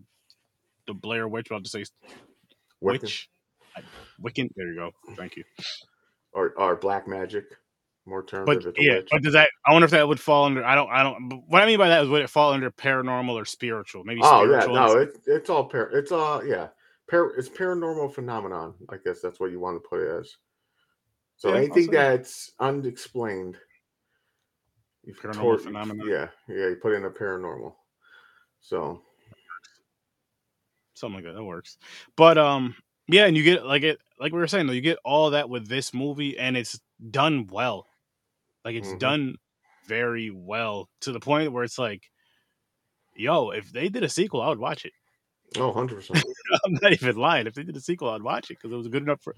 the 0.87 0.93
Blair 0.93 1.27
Witch. 1.27 1.47
But 1.49 1.55
I'll 1.55 1.61
just 1.61 1.73
say 1.73 1.85
witch. 2.81 3.29
Wiccan. 4.23 4.49
There 4.55 4.67
you 4.67 4.75
go. 4.75 4.91
Thank 5.15 5.35
you. 5.35 5.43
Or 6.33 6.53
or 6.57 6.75
black 6.75 7.07
magic. 7.07 7.45
More 8.05 8.23
terms. 8.23 8.45
But 8.45 8.73
yeah, 8.77 8.95
witch. 8.95 9.09
but 9.11 9.21
does 9.21 9.33
that? 9.33 9.49
I 9.65 9.73
wonder 9.73 9.85
if 9.85 9.91
that 9.91 10.07
would 10.07 10.19
fall 10.19 10.45
under. 10.45 10.63
I 10.63 10.75
don't. 10.75 10.89
I 10.89 11.03
don't. 11.03 11.43
What 11.47 11.61
I 11.61 11.65
mean 11.65 11.77
by 11.77 11.89
that 11.89 12.03
is, 12.03 12.09
would 12.09 12.21
it 12.21 12.29
fall 12.29 12.53
under 12.53 12.71
paranormal 12.71 13.33
or 13.33 13.45
spiritual? 13.45 14.03
Maybe. 14.05 14.21
Oh 14.23 14.45
spiritual 14.45 14.75
yeah, 14.75 14.85
no, 14.85 14.97
it, 14.97 15.17
it's 15.25 15.49
all 15.49 15.65
par. 15.65 15.89
It's 15.91 16.11
all 16.11 16.45
yeah 16.45 16.69
par- 17.09 17.33
it's 17.37 17.49
paranormal 17.49 18.13
phenomenon. 18.13 18.73
I 18.89 18.97
guess 19.03 19.21
that's 19.21 19.39
what 19.39 19.51
you 19.51 19.59
want 19.59 19.81
to 19.81 19.87
put 19.87 20.01
it 20.01 20.19
as. 20.19 20.35
So 21.37 21.49
yeah, 21.49 21.57
anything 21.57 21.91
that's 21.91 22.51
unexplained, 22.59 23.57
paranormal 25.21 25.61
phenomenon. 25.61 26.07
Yeah, 26.07 26.27
yeah, 26.47 26.69
you 26.69 26.77
put 26.81 26.93
in 26.93 27.05
a 27.05 27.09
paranormal. 27.09 27.73
So 28.61 29.01
something 30.97 31.15
like 31.15 31.25
that. 31.25 31.33
That 31.33 31.43
works. 31.43 31.77
But 32.15 32.37
um, 32.37 32.75
yeah, 33.07 33.25
and 33.25 33.37
you 33.37 33.43
get 33.43 33.65
like 33.65 33.83
it, 33.83 33.99
like 34.19 34.33
we 34.33 34.39
were 34.39 34.47
saying 34.47 34.67
though, 34.67 34.73
you 34.73 34.81
get 34.81 34.99
all 35.05 35.31
that 35.31 35.49
with 35.49 35.67
this 35.67 35.93
movie, 35.93 36.37
and 36.37 36.57
it's 36.57 36.79
done 37.11 37.47
well. 37.51 37.87
Like 38.65 38.75
it's 38.75 38.89
mm-hmm. 38.89 38.97
done 38.97 39.35
very 39.87 40.29
well 40.29 40.89
to 41.01 41.11
the 41.11 41.19
point 41.19 41.53
where 41.53 41.63
it's 41.63 41.79
like, 41.79 42.03
yo, 43.15 43.51
if 43.51 43.71
they 43.71 43.89
did 43.89 44.03
a 44.03 44.09
sequel, 44.09 44.41
I 44.41 44.49
would 44.49 44.59
watch 44.59 44.85
it. 44.85 44.91
Oh, 45.55 45.71
100%. 45.71 46.21
I'm 46.65 46.73
not 46.81 46.91
even 46.91 47.15
lying. 47.15 47.47
If 47.47 47.53
they 47.53 47.63
did 47.63 47.77
a 47.77 47.81
sequel, 47.81 48.09
I'd 48.09 48.21
watch 48.21 48.51
it 48.51 48.57
because 48.57 48.73
it 48.73 48.75
was 48.75 48.89
good 48.89 49.03
enough 49.03 49.21
for. 49.21 49.35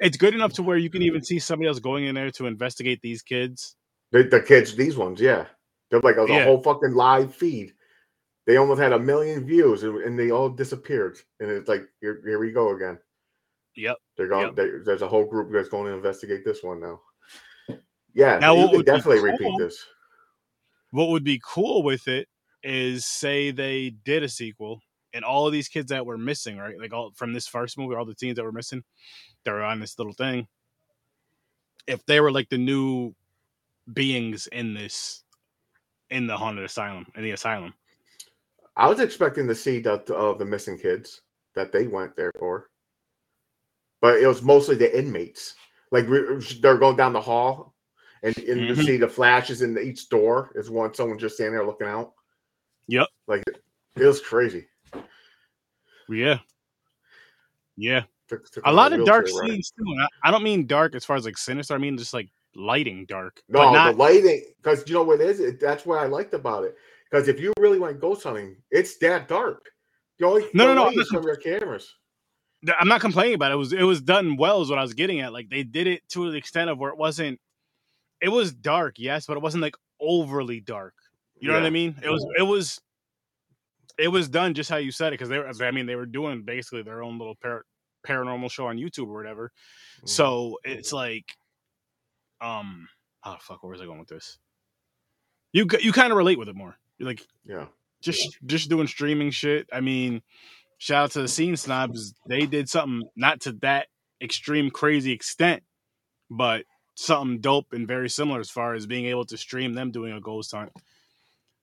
It's 0.00 0.16
good 0.16 0.34
enough 0.34 0.54
to 0.54 0.62
where 0.62 0.78
you 0.78 0.88
can 0.88 1.02
even 1.02 1.22
see 1.22 1.38
somebody 1.38 1.68
else 1.68 1.78
going 1.78 2.04
in 2.04 2.14
there 2.14 2.30
to 2.32 2.46
investigate 2.46 3.00
these 3.02 3.20
kids. 3.20 3.76
The, 4.10 4.22
the 4.22 4.40
kids, 4.40 4.74
these 4.74 4.96
ones, 4.96 5.20
yeah. 5.20 5.44
They're 5.90 6.00
like 6.00 6.16
a, 6.16 6.24
yeah. 6.26 6.44
whole 6.44 6.62
fucking 6.62 6.94
live 6.94 7.34
feed. 7.34 7.73
They 8.46 8.56
almost 8.58 8.80
had 8.80 8.92
a 8.92 8.98
million 8.98 9.46
views, 9.46 9.82
and, 9.82 9.96
and 10.02 10.18
they 10.18 10.30
all 10.30 10.50
disappeared. 10.50 11.18
And 11.40 11.50
it's 11.50 11.68
like, 11.68 11.82
here, 12.00 12.20
here 12.24 12.38
we 12.38 12.52
go 12.52 12.74
again. 12.76 12.98
Yep. 13.76 13.96
They're 14.16 14.28
going. 14.28 14.46
Yep. 14.48 14.56
They, 14.56 14.68
there's 14.84 15.02
a 15.02 15.08
whole 15.08 15.24
group 15.24 15.50
that's 15.52 15.68
going 15.68 15.86
to 15.86 15.96
investigate 15.96 16.44
this 16.44 16.62
one 16.62 16.80
now. 16.80 17.00
Yeah, 18.14 18.38
Now, 18.38 18.54
you 18.54 18.68
could 18.68 18.86
definitely 18.86 19.22
repeat 19.22 19.52
this. 19.58 19.84
What 20.90 21.08
would 21.08 21.24
be 21.24 21.40
cool 21.44 21.82
with 21.82 22.06
it 22.06 22.28
is 22.62 23.04
say 23.04 23.50
they 23.50 23.90
did 24.04 24.22
a 24.22 24.28
sequel 24.28 24.80
and 25.12 25.24
all 25.24 25.46
of 25.46 25.52
these 25.52 25.68
kids 25.68 25.88
that 25.90 26.04
were 26.04 26.18
missing, 26.18 26.56
right? 26.56 26.78
Like 26.78 26.92
all 26.92 27.12
from 27.14 27.32
this 27.32 27.46
first 27.46 27.78
movie, 27.78 27.94
all 27.94 28.04
the 28.04 28.14
teens 28.14 28.36
that 28.36 28.44
were 28.44 28.52
missing, 28.52 28.82
they're 29.44 29.62
on 29.62 29.80
this 29.80 29.98
little 29.98 30.12
thing. 30.12 30.46
If 31.86 32.04
they 32.06 32.20
were 32.20 32.32
like 32.32 32.48
the 32.48 32.58
new 32.58 33.14
beings 33.92 34.46
in 34.48 34.74
this 34.74 35.22
in 36.10 36.26
the 36.26 36.36
haunted 36.36 36.64
asylum, 36.64 37.06
in 37.16 37.22
the 37.22 37.32
asylum. 37.32 37.74
I 38.76 38.88
was 38.88 39.00
expecting 39.00 39.46
to 39.48 39.54
see 39.54 39.78
that 39.80 40.10
of 40.10 40.38
the 40.38 40.44
missing 40.44 40.78
kids 40.78 41.22
that 41.54 41.70
they 41.72 41.86
went 41.86 42.16
there 42.16 42.32
for, 42.38 42.70
but 44.00 44.18
it 44.20 44.26
was 44.26 44.42
mostly 44.42 44.74
the 44.74 44.96
inmates. 44.98 45.54
Like 45.92 46.06
they're 46.60 46.78
going 46.78 46.96
down 46.96 47.12
the 47.12 47.20
hall, 47.20 47.74
and, 48.24 48.36
and 48.38 48.60
you 48.60 48.74
Mhm. 48.74 48.84
see 48.84 48.96
the 48.96 49.08
flashes 49.08 49.62
in 49.62 49.78
each 49.78 50.08
door 50.08 50.50
is 50.56 50.70
one 50.70 50.92
someone 50.94 51.18
just 51.18 51.36
standing 51.36 51.54
there 51.54 51.66
looking 51.66 51.86
out. 51.86 52.14
Yep. 52.88 53.06
Like 53.28 53.44
it 53.46 54.04
was 54.04 54.20
crazy. 54.20 54.66
Yeah. 56.08 56.38
Yeah. 57.76 58.04
Took- 58.28 58.50
took 58.50 58.66
A 58.66 58.72
lot 58.72 58.92
of 58.92 59.04
dark 59.04 59.28
scenes 59.28 59.70
too. 59.70 59.84
I- 60.00 60.28
I 60.28 60.30
don't 60.30 60.42
mean 60.42 60.66
dark 60.66 60.94
as 60.94 61.04
far 61.04 61.16
as 61.16 61.24
like 61.24 61.38
sinister. 61.38 61.74
I 61.74 61.78
mean 61.78 61.96
just 61.96 62.14
like 62.14 62.30
lighting 62.56 63.04
dark. 63.06 63.42
No, 63.48 63.60
but 63.60 63.72
not 63.72 63.92
the 63.92 63.98
lighting, 63.98 64.52
because 64.56 64.86
you 64.88 64.94
know 64.94 65.02
what 65.02 65.20
it 65.20 65.28
is? 65.28 65.40
It, 65.40 65.60
that's 65.60 65.86
what 65.86 65.98
I 66.00 66.06
liked 66.06 66.34
about 66.34 66.64
it. 66.64 66.76
Because 67.14 67.28
if 67.28 67.38
you 67.38 67.52
really 67.60 67.78
went 67.78 68.00
ghost 68.00 68.24
hunting, 68.24 68.56
it's 68.72 68.96
that 68.98 69.28
dark. 69.28 69.70
The 70.18 70.26
only 70.26 70.46
No, 70.52 70.66
no, 70.66 70.74
no, 70.74 70.82
light 70.82 70.98
I'm 70.98 71.04
from 71.04 71.22
your 71.22 71.36
cameras. 71.36 71.94
I'm 72.76 72.88
not 72.88 73.00
complaining 73.00 73.34
about 73.34 73.52
it. 73.52 73.54
It 73.54 73.58
was 73.58 73.72
it 73.72 73.82
was 73.84 74.02
done 74.02 74.36
well 74.36 74.62
is 74.62 74.68
what 74.68 74.80
I 74.80 74.82
was 74.82 74.94
getting 74.94 75.20
at. 75.20 75.32
Like 75.32 75.48
they 75.48 75.62
did 75.62 75.86
it 75.86 76.02
to 76.08 76.32
the 76.32 76.36
extent 76.36 76.70
of 76.70 76.78
where 76.78 76.90
it 76.90 76.98
wasn't 76.98 77.38
it 78.20 78.30
was 78.30 78.52
dark, 78.52 78.96
yes, 78.98 79.26
but 79.26 79.36
it 79.36 79.44
wasn't 79.44 79.62
like 79.62 79.76
overly 80.00 80.58
dark. 80.58 80.94
You 81.38 81.48
know 81.48 81.54
what 81.54 81.64
I 81.64 81.70
mean? 81.70 81.94
It 82.02 82.10
was 82.10 82.26
it 82.36 82.42
was 82.42 82.80
it 83.96 84.08
was 84.08 84.28
done 84.28 84.52
just 84.54 84.68
how 84.68 84.78
you 84.78 84.90
said 84.90 85.08
it 85.08 85.12
because 85.12 85.28
they 85.28 85.38
were 85.38 85.48
I 85.64 85.70
mean 85.70 85.86
they 85.86 85.94
were 85.94 86.06
doing 86.06 86.42
basically 86.42 86.82
their 86.82 87.04
own 87.04 87.16
little 87.16 87.36
par- 87.36 87.64
paranormal 88.04 88.50
show 88.50 88.66
on 88.66 88.76
YouTube 88.76 89.06
or 89.06 89.14
whatever. 89.14 89.52
Mhm. 90.02 90.08
So 90.08 90.58
it's 90.64 90.92
like 90.92 91.26
um 92.40 92.88
oh 93.22 93.36
fuck 93.40 93.62
where 93.62 93.70
was 93.70 93.80
I 93.80 93.84
going 93.84 94.00
with 94.00 94.08
this? 94.08 94.36
You 95.52 95.68
you 95.78 95.92
kind 95.92 96.10
of 96.10 96.16
relate 96.16 96.40
with 96.40 96.48
it 96.48 96.56
more. 96.56 96.76
Like 97.00 97.26
yeah, 97.44 97.66
just 98.02 98.38
just 98.46 98.68
doing 98.68 98.86
streaming 98.86 99.30
shit. 99.30 99.68
I 99.72 99.80
mean, 99.80 100.22
shout 100.78 101.04
out 101.04 101.10
to 101.12 101.22
the 101.22 101.28
scene 101.28 101.56
snobs. 101.56 102.14
They 102.28 102.46
did 102.46 102.68
something 102.68 103.08
not 103.16 103.40
to 103.42 103.52
that 103.62 103.88
extreme 104.22 104.70
crazy 104.70 105.12
extent, 105.12 105.62
but 106.30 106.64
something 106.96 107.40
dope 107.40 107.72
and 107.72 107.88
very 107.88 108.08
similar 108.08 108.40
as 108.40 108.50
far 108.50 108.74
as 108.74 108.86
being 108.86 109.06
able 109.06 109.24
to 109.26 109.36
stream 109.36 109.74
them 109.74 109.90
doing 109.90 110.12
a 110.12 110.20
ghost 110.20 110.52
hunt 110.52 110.72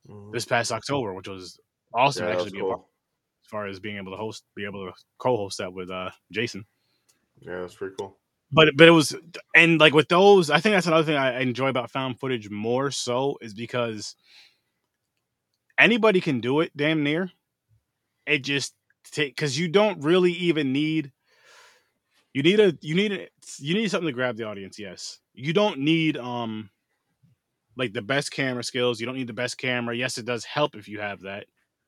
Mhm. 0.08 0.32
this 0.34 0.46
past 0.46 0.72
October, 0.72 1.14
which 1.14 1.28
was 1.28 1.60
awesome 1.94 2.26
Yeah, 2.26 2.32
actually 2.34 2.52
be 2.52 2.60
cool. 2.60 2.90
as 3.44 3.50
far 3.50 3.68
as 3.68 3.80
being 3.80 3.98
able 3.98 4.12
to 4.12 4.18
host, 4.18 4.44
be 4.56 4.66
able 4.66 4.86
to 4.88 4.94
co-host 5.18 5.58
that 5.60 5.74
with 5.74 5.90
uh 5.90 6.12
Jason. 6.32 6.66
Yeah, 7.40 7.62
that's 7.62 7.76
pretty 7.76 7.96
cool. 7.98 8.18
But 8.52 8.70
but 8.76 8.88
it 8.88 8.92
was 8.92 9.16
and 9.56 9.80
like 9.80 9.94
with 9.94 10.10
those, 10.10 10.50
I 10.50 10.60
think 10.60 10.74
that's 10.74 10.88
another 10.88 11.06
thing 11.06 11.16
I 11.16 11.40
enjoy 11.40 11.70
about 11.70 11.90
found 11.92 12.20
footage 12.20 12.50
more 12.50 12.92
so 12.92 13.38
is 13.42 13.54
because 13.54 14.16
anybody 15.82 16.22
can 16.22 16.42
do 16.42 16.62
it 16.62 16.76
damn 16.78 17.04
near. 17.04 17.32
It 18.28 18.40
just 18.44 18.76
take 19.12 19.36
because 19.36 19.58
you 19.60 19.68
don't 19.70 20.02
really 20.04 20.34
even 20.34 20.74
need 20.74 21.12
you 22.34 22.44
need 22.44 22.60
a 22.60 22.74
you 22.82 22.96
need 22.96 23.12
a, 23.12 23.28
you 23.60 23.74
need 23.74 23.90
something 23.92 24.08
to 24.08 24.14
grab 24.14 24.38
the 24.38 24.44
audience. 24.46 24.80
Yes, 24.80 25.20
you 25.34 25.54
don't 25.54 25.80
need 25.80 26.18
um 26.18 26.70
like 27.78 27.94
the 27.94 28.02
best 28.02 28.32
camera 28.32 28.64
skills. 28.64 29.00
You 29.00 29.06
don't 29.06 29.16
need 29.16 29.28
the 29.28 29.34
best 29.34 29.58
camera. 29.58 29.96
Yes, 29.96 30.18
it 30.18 30.26
does 30.26 30.44
help 30.46 30.76
if 30.76 30.88
you 30.88 31.00
have 31.00 31.22
that, 31.22 31.46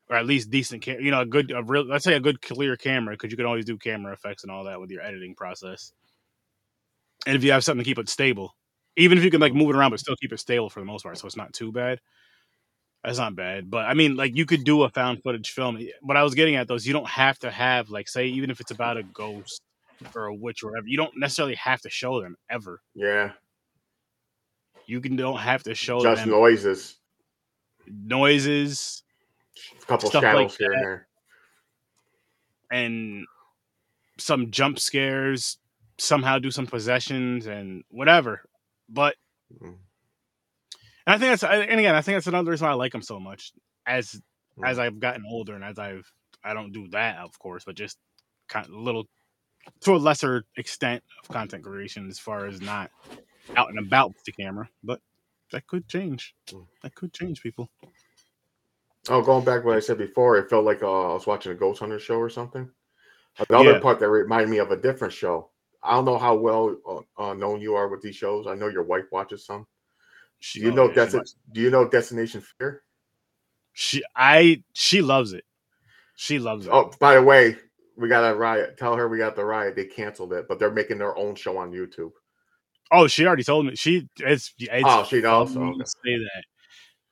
or 0.10 0.16
at 0.16 0.26
least 0.26 0.50
decent 0.50 0.82
camera. 0.82 1.04
You 1.04 1.12
know, 1.12 1.22
a 1.22 1.26
good 1.26 1.52
a 1.52 1.64
real 1.64 1.86
let's 1.86 2.06
say 2.06 2.14
a 2.16 2.20
good 2.20 2.42
clear 2.42 2.76
camera 2.78 3.14
because 3.16 3.32
you 3.32 3.38
can 3.38 3.46
always 3.46 3.66
do 3.66 3.78
camera 3.78 4.14
effects 4.14 4.44
and 4.44 4.52
all 4.52 4.64
that 4.66 4.80
with 4.80 4.92
your 4.92 5.02
editing 5.02 5.36
process. 5.36 5.94
And 7.26 7.36
if 7.36 7.44
you 7.44 7.52
have 7.52 7.64
something 7.64 7.84
to 7.84 7.90
keep 7.90 8.00
it 8.00 8.10
stable, 8.10 8.56
even 8.98 9.18
if 9.18 9.24
you 9.24 9.32
can 9.32 9.42
like 9.42 9.54
move 9.54 9.70
it 9.70 9.76
around 9.76 9.92
but 9.92 10.00
still 10.00 10.16
keep 10.22 10.34
it 10.34 10.40
stable 10.40 10.70
for 10.70 10.80
the 10.80 10.86
most 10.86 11.04
part, 11.04 11.18
so 11.18 11.26
it's 11.28 11.36
not 11.38 11.54
too 11.54 11.72
bad. 11.72 12.00
That's 13.04 13.18
not 13.18 13.36
bad, 13.36 13.70
but 13.70 13.86
I 13.86 13.94
mean, 13.96 14.16
like 14.16 14.36
you 14.36 14.46
could 14.46 14.64
do 14.64 14.84
a 14.84 14.90
found 14.90 15.22
footage 15.24 15.52
film. 15.52 15.78
What 16.02 16.16
I 16.16 16.24
was 16.24 16.36
getting 16.36 16.56
at 16.56 16.68
though 16.70 16.76
is 16.76 16.88
you 16.88 16.94
don't 16.94 17.08
have 17.10 17.38
to 17.40 17.52
have 17.52 17.90
like 17.90 18.08
say 18.08 18.28
even 18.28 18.50
if 18.50 18.62
it's 18.62 18.72
about 18.72 18.96
a 18.98 19.04
ghost 19.04 19.62
or 20.16 20.28
a 20.28 20.34
witch 20.36 20.64
or 20.64 20.72
whatever, 20.72 20.88
you 20.88 20.96
don't 20.96 21.12
necessarily 21.18 21.56
have 21.56 21.82
to 21.82 21.90
show 21.90 22.22
them 22.22 22.38
ever. 22.50 22.82
Yeah, 22.96 23.34
You 24.86 25.02
can 25.02 25.18
don't 25.18 25.38
have 25.40 25.64
to 25.64 25.76
show 25.76 26.02
just 26.02 26.22
them 26.22 26.30
noises, 26.30 26.96
noises 27.88 29.04
a 29.82 29.86
couple 29.86 30.10
Stuff 30.10 30.24
like 30.24 30.34
shadows 30.34 30.56
here 30.58 30.70
that. 30.70 30.76
and 30.78 30.86
there. 30.86 31.08
and 32.72 33.28
some 34.18 34.50
jump 34.52 34.80
scares, 34.80 35.58
somehow 35.98 36.40
do 36.40 36.52
some 36.52 36.68
possessions 36.68 37.48
and 37.48 37.84
whatever. 37.90 38.44
But 38.88 39.16
Mhm. 39.62 39.78
And 41.08 41.16
I 41.16 41.18
think 41.18 41.32
that's 41.40 41.44
and 41.44 41.80
again 41.80 41.96
I 41.96 42.02
think 42.02 42.16
that's 42.16 42.28
another 42.28 42.52
reason 42.52 42.66
why 42.66 42.72
I 42.72 42.76
like 42.76 42.92
them 42.92 43.02
so 43.02 43.20
much. 43.20 43.54
As 43.86 44.22
Mhm. 44.58 44.68
as 44.70 44.80
I've 44.80 45.00
gotten 45.00 45.24
older 45.28 45.56
and 45.56 45.64
as 45.64 45.80
I've 45.80 46.12
I 46.44 46.54
don't 46.54 46.72
do 46.72 46.88
that 46.90 47.18
of 47.20 47.38
course, 47.40 47.64
but 47.66 47.76
just 47.76 47.98
kind 48.48 48.66
of 48.66 48.72
little 48.74 49.06
to 49.82 49.96
a 49.96 49.98
lesser 49.98 50.44
extent 50.58 51.04
of 51.22 51.30
content 51.30 51.64
creation 51.64 52.08
as 52.10 52.20
far 52.20 52.46
as 52.48 52.62
not 52.62 52.92
out 53.56 53.70
and 53.70 53.80
about 53.80 54.10
with 54.10 54.24
the 54.26 54.32
camera. 54.32 54.70
But 54.84 55.02
that 55.52 55.68
could 55.68 55.88
change. 55.88 56.36
Mm. 56.50 56.68
That 56.82 56.96
could 56.96 57.14
change 57.14 57.42
people. 57.42 57.70
Oh, 59.10 59.22
going 59.22 59.44
back 59.44 59.62
to 59.62 59.68
what 59.68 59.76
I 59.78 59.82
said 59.82 59.98
before, 59.98 60.38
it 60.38 60.50
felt 60.50 60.64
like 60.66 60.82
uh, 60.82 61.12
I 61.12 61.14
was 61.14 61.28
watching 61.28 61.52
a 61.52 61.56
Ghost 61.56 61.80
Hunter 61.80 62.00
show 62.00 62.18
or 62.18 62.30
something. 62.30 62.70
Another 63.50 63.74
Yeah. 63.74 63.80
part 63.80 64.00
that 64.00 64.10
reminded 64.10 64.50
me 64.50 64.60
of 64.60 64.72
a 64.72 64.78
different 64.78 65.14
show. 65.14 65.50
I 65.82 65.92
don't 65.94 66.06
know 66.06 66.18
how 66.18 66.36
well 66.36 66.78
uh, 66.88 67.02
uh, 67.22 67.34
known 67.34 67.60
you 67.60 67.76
are 67.76 67.90
with 67.90 68.02
these 68.02 68.16
shows. 68.16 68.48
I 68.48 68.56
know 68.56 68.68
your 68.70 68.84
wife 68.84 69.06
watches 69.12 69.46
some. 69.46 69.68
She, 70.46 70.60
Do 70.60 70.66
you 70.66 70.72
oh, 70.74 70.76
know 70.76 70.88
that's 70.90 71.14
it? 71.14 71.30
Do 71.54 71.62
you 71.62 71.70
know 71.70 71.88
Destination 71.88 72.44
Fear? 72.60 72.84
She 73.72 74.04
I 74.14 74.62
she 74.74 75.02
loves 75.02 75.32
it. 75.32 75.46
She 76.18 76.38
loves 76.38 76.66
it. 76.68 76.70
Oh, 76.70 76.92
by 77.00 77.16
the 77.16 77.22
way, 77.22 77.56
we 77.96 78.10
got 78.10 78.30
a 78.30 78.36
riot. 78.36 78.78
Tell 78.78 78.94
her 78.98 79.08
we 79.08 79.18
got 79.18 79.38
the 79.38 79.46
riot. 79.46 79.78
They 79.78 79.86
canceled 79.86 80.34
it, 80.34 80.50
but 80.50 80.60
they're 80.60 80.70
making 80.70 80.98
their 80.98 81.18
own 81.18 81.36
show 81.36 81.58
on 81.58 81.72
YouTube. 81.72 82.12
Oh, 82.92 83.08
she 83.08 83.26
already 83.26 83.46
told 83.46 83.68
me. 83.68 83.76
She 83.78 84.10
it's, 84.20 84.54
it's 84.60 84.84
Oh, 84.86 85.06
she 85.06 85.22
knows? 85.22 85.56
Okay. 85.56 85.80
say 85.86 86.18
that. 86.18 86.44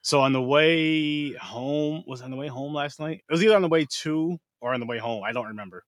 So 0.02 0.20
on 0.20 0.34
the 0.34 0.42
way 0.42 1.32
home 1.36 2.04
was 2.06 2.22
on 2.22 2.32
the 2.32 2.38
way 2.38 2.50
home 2.50 2.74
last 2.74 3.00
night. 3.00 3.24
It 3.30 3.32
was 3.32 3.42
either 3.42 3.56
on 3.56 3.62
the 3.62 3.70
way 3.70 3.88
to 4.02 4.38
or 4.60 4.74
on 4.74 4.82
the 4.82 4.86
way 4.86 4.98
home. 4.98 5.24
I 5.24 5.32
don't 5.32 5.48
remember. 5.48 5.86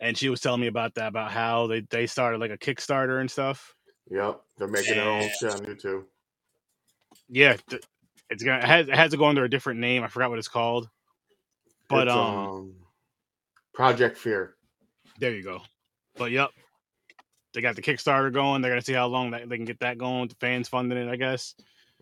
And 0.00 0.18
she 0.18 0.28
was 0.28 0.42
telling 0.42 0.60
me 0.60 0.66
about 0.66 0.96
that, 0.96 1.08
about 1.08 1.30
how 1.30 1.66
they 1.66 1.80
they 1.80 2.06
started 2.06 2.42
like 2.42 2.50
a 2.50 2.58
Kickstarter 2.58 3.22
and 3.22 3.30
stuff. 3.30 3.74
Yep, 4.10 4.40
they're 4.58 4.68
making 4.68 4.94
their 4.94 5.08
own 5.08 5.22
Yeah. 5.22 5.28
shit 5.40 5.50
on 5.52 5.60
YouTube. 5.60 6.04
Yeah, 7.28 7.56
it's 8.30 8.42
gonna 8.42 8.58
it 8.58 8.64
has, 8.64 8.88
it 8.88 8.94
has 8.94 9.10
to 9.12 9.16
go 9.16 9.24
under 9.26 9.44
a 9.44 9.50
different 9.50 9.80
name. 9.80 10.02
I 10.02 10.08
forgot 10.08 10.30
what 10.30 10.38
it's 10.38 10.48
called. 10.48 10.88
But 11.88 12.08
It's, 12.08 12.16
um, 12.16 12.74
Project 13.72 14.16
Fear. 14.18 14.56
there 15.18 15.34
you 15.34 15.42
go. 15.42 15.62
But 16.16 16.30
yep, 16.32 16.50
they 17.52 17.60
got 17.60 17.76
the 17.76 17.82
Kickstarter 17.82 18.32
going. 18.32 18.62
They're 18.62 18.70
gonna 18.70 18.82
see 18.82 18.92
how 18.92 19.06
long 19.06 19.30
that 19.32 19.48
they 19.48 19.56
can 19.56 19.64
get 19.64 19.80
that 19.80 19.98
going. 19.98 20.22
with 20.22 20.30
The 20.30 20.36
fans 20.36 20.68
funding 20.68 20.98
it, 20.98 21.08
I 21.10 21.16
guess. 21.16 21.54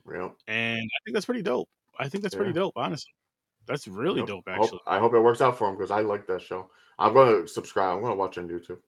Real. 0.05 0.37
and 0.49 0.81
I 0.81 0.99
think 1.05 1.15
that's 1.15 1.27
pretty 1.27 1.43
dope. 1.43 1.69
I 1.99 2.09
think 2.09 2.23
that's 2.23 2.35
pretty 2.35 2.53
dope, 2.53 2.73
honestly. 2.77 3.13
That's 3.67 3.87
really 3.87 4.19
Yep. 4.21 4.27
dope, 4.29 4.49
I 4.49 4.55
hope- 4.57 4.65
actually. 4.65 4.81
I 4.89 4.99
hope 4.99 5.15
it 5.15 5.21
works 5.21 5.41
out 5.41 5.57
for 5.57 5.69
them 5.69 5.77
because 5.77 5.93
I 5.93 6.01
like 6.01 6.27
that 6.27 6.43
show. 6.43 6.69
I'm 6.99 7.15
gonna 7.15 7.47
subscribe. 7.47 7.97
I'm 7.97 8.03
gonna 8.03 8.17
watch 8.17 8.39
on 8.39 8.49
YouTube. 8.49 8.81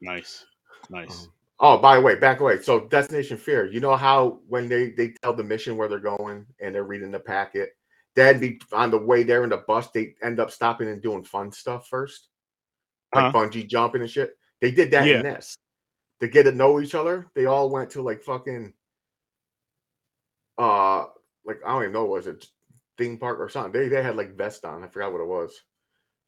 Nice, 0.00 0.46
nice. 0.88 1.24
Um, 1.24 1.32
Oh, 1.62 1.76
by 1.76 1.96
the 1.96 2.00
way, 2.00 2.14
back 2.14 2.40
away. 2.40 2.62
So 2.62 2.80
Destination 2.88 3.36
Fear, 3.36 3.66
you 3.66 3.80
know 3.80 3.94
how 3.94 4.40
when 4.48 4.66
they 4.68 4.90
they 4.90 5.08
tell 5.22 5.34
the 5.34 5.44
mission 5.44 5.76
where 5.76 5.88
they're 5.88 5.98
going 5.98 6.46
and 6.58 6.74
they're 6.74 6.84
reading 6.84 7.10
the 7.10 7.20
packet, 7.20 7.76
then 8.14 8.40
be 8.40 8.60
on 8.72 8.90
the 8.90 8.98
way 8.98 9.22
there 9.22 9.44
in 9.44 9.50
the 9.50 9.58
bus, 9.58 9.90
they 9.90 10.14
end 10.22 10.40
up 10.40 10.50
stopping 10.50 10.88
and 10.88 11.02
doing 11.02 11.22
fun 11.22 11.52
stuff 11.52 11.86
first, 11.88 12.28
like 13.14 13.26
Uh-huh. 13.26 13.38
bungee 13.46 13.68
jumping 13.68 14.00
and 14.00 14.10
shit. 14.10 14.36
They 14.62 14.70
did 14.70 14.90
that 14.92 15.06
Yeah. 15.06 15.16
in 15.18 15.22
this 15.22 15.54
to 16.20 16.28
get 16.28 16.44
to 16.44 16.52
know 16.52 16.80
each 16.80 16.94
other. 16.94 17.30
They 17.34 17.44
all 17.46 17.68
went 17.70 17.90
to 17.90 18.02
like 18.02 18.22
fucking, 18.22 18.72
uh, 20.58 21.06
like 21.44 21.60
I 21.64 21.72
don't 21.72 21.82
even 21.82 21.92
know 21.92 22.06
was 22.06 22.26
it 22.26 22.46
theme 22.96 23.18
park 23.18 23.38
or 23.38 23.48
something. 23.50 23.72
They 23.72 23.88
they 23.88 24.02
had 24.02 24.16
like 24.16 24.34
vest 24.36 24.64
on. 24.64 24.82
I 24.82 24.88
forgot 24.88 25.12
what 25.12 25.20
it 25.20 25.26
was, 25.26 25.52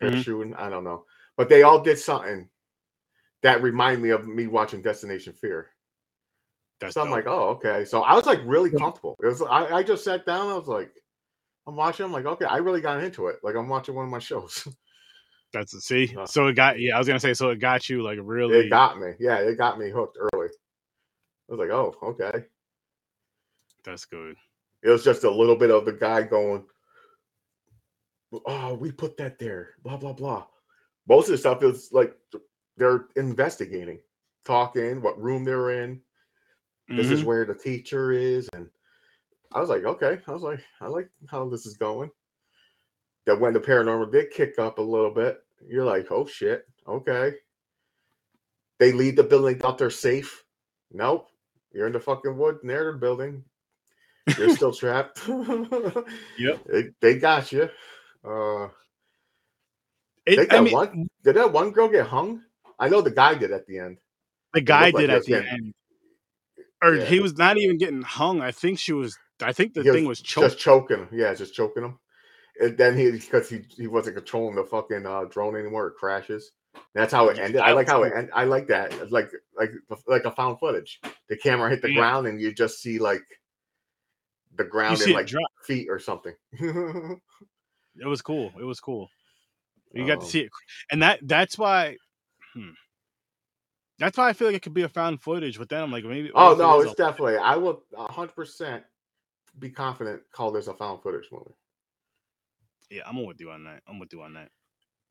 parachuting. 0.03 0.59
I 0.59 0.69
don't 0.69 0.85
know, 0.85 1.07
but 1.39 1.49
they 1.49 1.63
all 1.63 1.81
did 1.83 1.99
something 1.99 2.49
that 3.43 3.63
reminded 3.63 4.03
me 4.03 4.11
of 4.11 4.27
me 4.27 4.47
watching 4.47 4.83
Destination 4.83 5.33
Fear. 5.33 5.69
That's 6.81 6.95
So 6.95 7.03
I'm 7.03 7.11
like, 7.11 7.27
oh, 7.27 7.51
okay. 7.51 7.85
So 7.85 8.03
I 8.03 8.15
was 8.15 8.27
like 8.27 8.41
really 8.45 8.71
comfortable. 8.71 9.17
It 9.23 9.27
was 9.27 9.43
I, 9.43 9.77
I 9.77 9.83
just 9.83 10.05
sat 10.05 10.27
down. 10.27 10.49
I 10.49 10.55
was 10.55 10.69
like, 10.69 10.91
I'm 11.67 11.77
watching. 11.77 12.05
I'm 12.05 12.13
like, 12.13 12.27
okay, 12.27 12.45
I 12.45 12.57
really 12.57 12.81
got 12.81 13.03
into 13.03 13.29
it. 13.29 13.37
Like 13.43 13.55
I'm 13.55 13.69
watching 13.69 13.95
one 13.95 14.05
of 14.05 14.11
my 14.11 14.19
shows. 14.19 14.67
That's 15.53 15.75
it. 15.75 15.83
See, 15.83 16.17
uh, 16.19 16.27
so 16.27 16.47
it 16.47 16.55
got 16.55 16.81
yeah. 16.81 16.97
I 16.97 16.99
was 16.99 17.07
gonna 17.07 17.21
say, 17.21 17.35
so 17.35 17.51
it 17.51 17.61
got 17.61 17.89
you 17.89 18.03
like 18.03 18.19
really. 18.23 18.59
It 18.59 18.71
got 18.71 18.99
me. 18.99 19.13
Yeah, 19.21 19.37
it 19.37 19.59
got 19.59 19.79
me 19.79 19.91
hooked 19.91 20.17
early. 20.19 20.49
I 20.49 21.55
was 21.55 21.59
like, 21.59 21.71
oh, 21.71 21.95
okay. 22.03 22.47
That's 23.85 24.05
good. 24.05 24.37
It 24.83 24.89
was 24.89 25.05
just 25.05 25.25
a 25.25 25.31
little 25.31 25.57
bit 25.57 25.71
of 25.71 25.85
the 25.85 25.93
guy 25.93 26.23
going, 26.23 26.65
oh, 28.47 28.75
we 28.75 28.91
put 28.91 29.17
that 29.19 29.39
there, 29.39 29.71
blah 29.83 29.97
blah 29.97 30.13
blah. 30.13 30.47
Most 31.09 31.27
of 31.27 31.33
the 31.33 31.39
stuff 31.39 31.63
is 31.63 31.91
like 31.93 32.17
they're 32.77 33.07
investigating, 33.17 34.01
talking, 34.45 35.03
what 35.03 35.21
room 35.21 35.45
they're 35.45 35.83
in. 35.83 35.97
Mm-hmm. 36.91 36.97
This 36.97 37.11
is 37.11 37.25
where 37.25 37.45
the 37.45 37.55
teacher 37.55 38.13
is, 38.13 38.49
and 38.53 38.69
I 39.53 39.61
was 39.61 39.69
like, 39.69 39.85
okay. 39.85 40.19
I 40.27 40.33
was 40.33 40.43
like, 40.43 40.61
I 40.81 40.89
like 40.89 41.09
how 41.29 41.49
this 41.49 41.67
is 41.67 41.77
going. 41.77 42.11
That 43.27 43.39
when 43.39 43.53
the 43.53 43.61
paranormal 43.61 44.11
did 44.11 44.31
kick 44.31 44.59
up 44.59 44.79
a 44.79 44.83
little 44.83 45.13
bit, 45.13 45.39
you're 45.67 45.85
like, 45.85 46.11
oh 46.11 46.27
shit, 46.27 46.67
okay. 46.89 47.35
They 48.79 48.93
leave 48.93 49.17
the 49.17 49.23
building, 49.23 49.59
thought 49.59 49.79
they're 49.79 49.91
safe. 49.91 50.43
Nope, 50.91 51.29
you're 51.73 51.87
in 51.87 51.93
the 51.93 52.01
fucking 52.01 52.37
wood 52.37 52.59
near 52.63 52.93
the 52.93 52.99
building. 52.99 53.45
You're 54.37 54.51
still 54.57 54.73
trapped. 54.73 55.21
yep, 56.39 56.61
they, 56.67 56.91
they 57.01 57.19
got 57.19 57.53
you. 57.53 57.69
Uh, 58.25 58.69
it, 60.27 60.53
I 60.53 60.61
mean, 60.61 60.73
one, 60.73 61.09
did 61.25 61.37
that 61.37 61.53
one 61.53 61.71
girl 61.71 61.89
get 61.89 62.07
hung? 62.07 62.43
I 62.83 62.89
know 62.89 63.01
the 63.01 63.13
guy 63.13 63.35
did 63.35 63.53
at 63.53 63.65
the 63.69 63.79
end. 63.79 63.99
The 64.55 64.61
guy 64.61 64.91
did 64.91 65.09
like 65.09 65.19
at 65.19 65.25
the 65.25 65.37
end. 65.37 65.73
Or 66.83 66.97
yeah. 66.97 67.05
he 67.05 67.21
was 67.21 67.39
not 67.39 67.57
even 67.57 67.79
getting 67.79 68.03
hung. 68.03 68.41
I 68.41 68.51
think 68.51 68.81
she 68.81 68.93
was. 68.93 69.17
I 69.41 69.53
think 69.53 69.73
the 69.73 69.85
he 69.85 69.91
thing 69.93 70.05
was, 70.05 70.21
was 70.21 70.23
choking. 70.23 70.49
Just 70.49 70.59
choking. 70.59 71.09
Yeah, 71.13 71.33
just 71.33 71.55
choking 71.55 71.85
him. 71.85 71.99
And 72.61 72.77
then 72.77 72.99
he 72.99 73.13
because 73.13 73.49
he 73.49 73.61
he 73.69 73.87
wasn't 73.87 74.17
controlling 74.17 74.57
the 74.57 74.65
fucking 74.65 75.07
uh, 75.07 75.27
drone 75.27 75.55
anymore. 75.55 75.87
It 75.87 75.95
crashes. 75.95 76.51
That's 76.93 77.13
how 77.13 77.29
it 77.29 77.39
ended. 77.39 77.61
I 77.61 77.71
like 77.71 77.87
how 77.87 78.03
it 78.03 78.13
ended. 78.17 78.33
I 78.35 78.45
like 78.45 78.67
that. 78.67 78.93
It's 78.95 79.13
like 79.13 79.31
like 79.57 79.71
like 80.09 80.25
a 80.25 80.33
found 80.33 80.59
footage. 80.59 81.01
The 81.29 81.37
camera 81.37 81.71
hit 81.71 81.83
the 81.83 81.91
yeah. 81.91 82.01
ground 82.01 82.27
and 82.27 82.41
you 82.41 82.53
just 82.53 82.83
see 82.83 82.99
like 82.99 83.23
the 84.57 84.65
ground 84.65 85.01
in 85.03 85.13
like 85.13 85.29
drop. 85.29 85.49
feet 85.65 85.87
or 85.89 86.01
something. 86.01 86.35
it 86.53 87.21
was 88.07 88.23
cool. 88.23 88.53
It 88.59 88.65
was 88.65 88.81
cool. 88.81 89.09
You 89.95 90.05
got 90.07 90.21
to 90.21 90.27
um 90.27 90.31
see 90.31 90.41
it, 90.41 90.51
and 90.91 91.03
that 91.03 91.21
that's 91.23 91.57
why. 91.57 91.97
Hmm. 92.55 92.71
That's 93.99 94.19
why 94.19 94.29
I 94.29 94.33
feel 94.33 94.49
like 94.49 94.57
it 94.57 94.63
could 94.63 94.75
be 94.75 94.83
a 94.83 94.89
found 94.89 95.21
footage. 95.21 95.59
But 95.59 95.69
then 95.69 95.83
I'm 95.83 95.93
like, 95.93 96.05
maybe. 96.05 96.31
Oh 96.35 96.55
no, 96.55 96.81
it's 96.81 96.93
a- 96.93 96.97
definitely. 96.97 97.37
I 97.37 97.57
will 97.57 97.85
100 97.91 98.35
percent 98.35 98.85
be 99.59 99.71
confident. 99.71 100.23
Call 100.33 100.51
this 100.51 100.67
a 100.67 100.75
found 100.75 101.03
footage 101.03 101.29
movie. 101.31 101.55
Yeah, 102.91 103.03
I'm 103.07 103.25
with 103.25 103.41
you 103.41 103.51
on 103.51 103.65
that. 103.65 103.83
I'm 103.89 103.99
with 103.99 104.13
you 104.13 104.23
on 104.23 104.35
that. 104.35 104.51